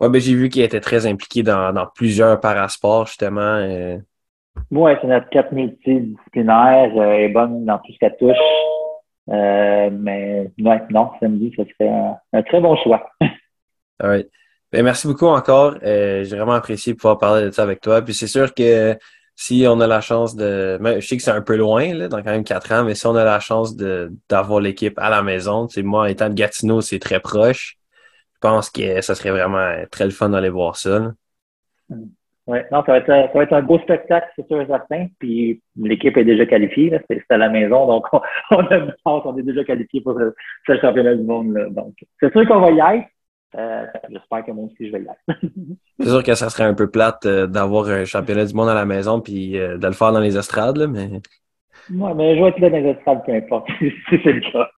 Ouais, 0.00 0.08
ben 0.08 0.18
j'ai 0.18 0.34
vu 0.34 0.48
qu'il 0.48 0.62
était 0.62 0.80
très 0.80 1.04
impliqué 1.04 1.42
dans, 1.42 1.74
dans 1.74 1.86
plusieurs 1.86 2.40
parasports, 2.40 3.04
justement. 3.08 3.60
Oui, 4.70 4.92
c'est 5.02 5.06
notre 5.06 5.28
quatre 5.28 5.52
multidisciplinaire. 5.52 6.96
Euh, 6.96 7.12
est 7.12 7.28
bonne 7.28 7.66
dans 7.66 7.76
tout 7.80 7.92
ce 7.92 7.98
qu'elle 7.98 8.16
touche. 8.16 8.36
Euh, 9.28 9.90
mais 9.92 10.50
ouais, 10.60 10.80
non, 10.88 11.10
samedi, 11.20 11.52
ça 11.58 11.64
serait 11.64 11.92
un, 12.32 12.42
très 12.42 12.62
bon 12.62 12.74
choix. 12.76 13.06
oui. 14.02 14.24
Ben, 14.72 14.82
merci 14.82 15.06
beaucoup 15.06 15.26
encore. 15.26 15.74
Euh, 15.82 16.24
J'ai 16.24 16.36
vraiment 16.36 16.52
apprécié 16.52 16.94
pouvoir 16.94 17.18
parler 17.18 17.44
de 17.44 17.50
ça 17.50 17.64
avec 17.64 17.82
toi. 17.82 18.00
Puis 18.00 18.14
c'est 18.14 18.26
sûr 18.26 18.54
que 18.54 18.96
si 19.40 19.64
on 19.66 19.80
a 19.80 19.86
la 19.86 20.02
chance 20.02 20.36
de. 20.36 20.78
Je 20.82 21.00
sais 21.00 21.16
que 21.16 21.22
c'est 21.22 21.30
un 21.30 21.40
peu 21.40 21.56
loin, 21.56 21.94
là, 21.94 22.08
dans 22.08 22.18
quand 22.18 22.30
même 22.30 22.44
quatre 22.44 22.72
ans, 22.72 22.84
mais 22.84 22.94
si 22.94 23.06
on 23.06 23.16
a 23.16 23.24
la 23.24 23.40
chance 23.40 23.74
d'avoir 23.74 24.60
l'équipe 24.60 24.98
à 24.98 25.08
la 25.08 25.22
maison, 25.22 25.66
tu 25.66 25.82
moi, 25.82 26.10
étant 26.10 26.28
de 26.28 26.34
Gatineau, 26.34 26.82
c'est 26.82 26.98
très 26.98 27.20
proche. 27.20 27.78
Je 28.34 28.38
pense 28.42 28.68
que 28.68 29.00
ça 29.00 29.14
serait 29.14 29.30
vraiment 29.30 29.72
très 29.90 30.04
le 30.04 30.10
fun 30.10 30.28
d'aller 30.28 30.50
voir 30.50 30.76
ça. 30.76 31.12
Oui, 31.88 32.58
non, 32.70 32.82
ça 32.84 32.92
va, 32.92 32.98
être, 32.98 33.52
un 33.54 33.62
beau 33.62 33.78
spectacle, 33.78 34.28
c'est 34.36 34.46
sûr 34.46 34.60
et 34.60 34.66
certain. 34.66 35.06
Puis 35.18 35.62
l'équipe 35.74 36.18
est 36.18 36.24
déjà 36.24 36.44
qualifiée, 36.44 37.00
c'est 37.08 37.24
à 37.30 37.38
la 37.38 37.48
maison, 37.48 37.86
donc 37.86 38.06
on, 38.50 38.58
a 38.58 38.94
on 39.06 39.38
est 39.38 39.42
déjà 39.42 39.64
qualifié 39.64 40.02
pour 40.02 40.20
ce, 40.66 40.78
championnat 40.78 41.14
du 41.14 41.22
monde. 41.22 41.54
Donc, 41.70 41.94
c'est 42.20 42.30
sûr 42.30 42.46
qu'on 42.46 42.60
va 42.60 42.72
y 42.72 42.78
être. 42.78 43.08
Euh, 43.56 43.86
J'espère 44.08 44.44
que 44.44 44.52
moi 44.52 44.66
aussi 44.66 44.86
je 44.86 44.92
vais 44.92 45.02
y 45.02 45.06
être. 45.06 45.40
c'est 46.00 46.08
sûr 46.08 46.22
que 46.22 46.34
ça 46.34 46.50
serait 46.50 46.64
un 46.64 46.74
peu 46.74 46.90
plate 46.90 47.26
euh, 47.26 47.46
d'avoir 47.46 47.88
un 47.88 48.04
championnat 48.04 48.44
du 48.44 48.54
monde 48.54 48.68
à 48.68 48.74
la 48.74 48.84
maison 48.84 49.20
puis 49.20 49.58
euh, 49.58 49.76
de 49.76 49.86
le 49.86 49.92
faire 49.92 50.12
dans 50.12 50.20
les 50.20 50.36
estrades, 50.36 50.76
là, 50.76 50.86
mais. 50.86 51.08
Oui, 51.90 52.10
mais 52.14 52.36
je 52.36 52.42
vais 52.42 52.48
être 52.50 52.60
là 52.60 52.70
dans 52.70 52.76
les 52.76 52.90
estrades, 52.90 53.24
peu 53.24 53.32
importe, 53.32 53.68
si 53.78 53.92
c'est 54.08 54.32
le 54.32 54.52
cas. 54.52 54.68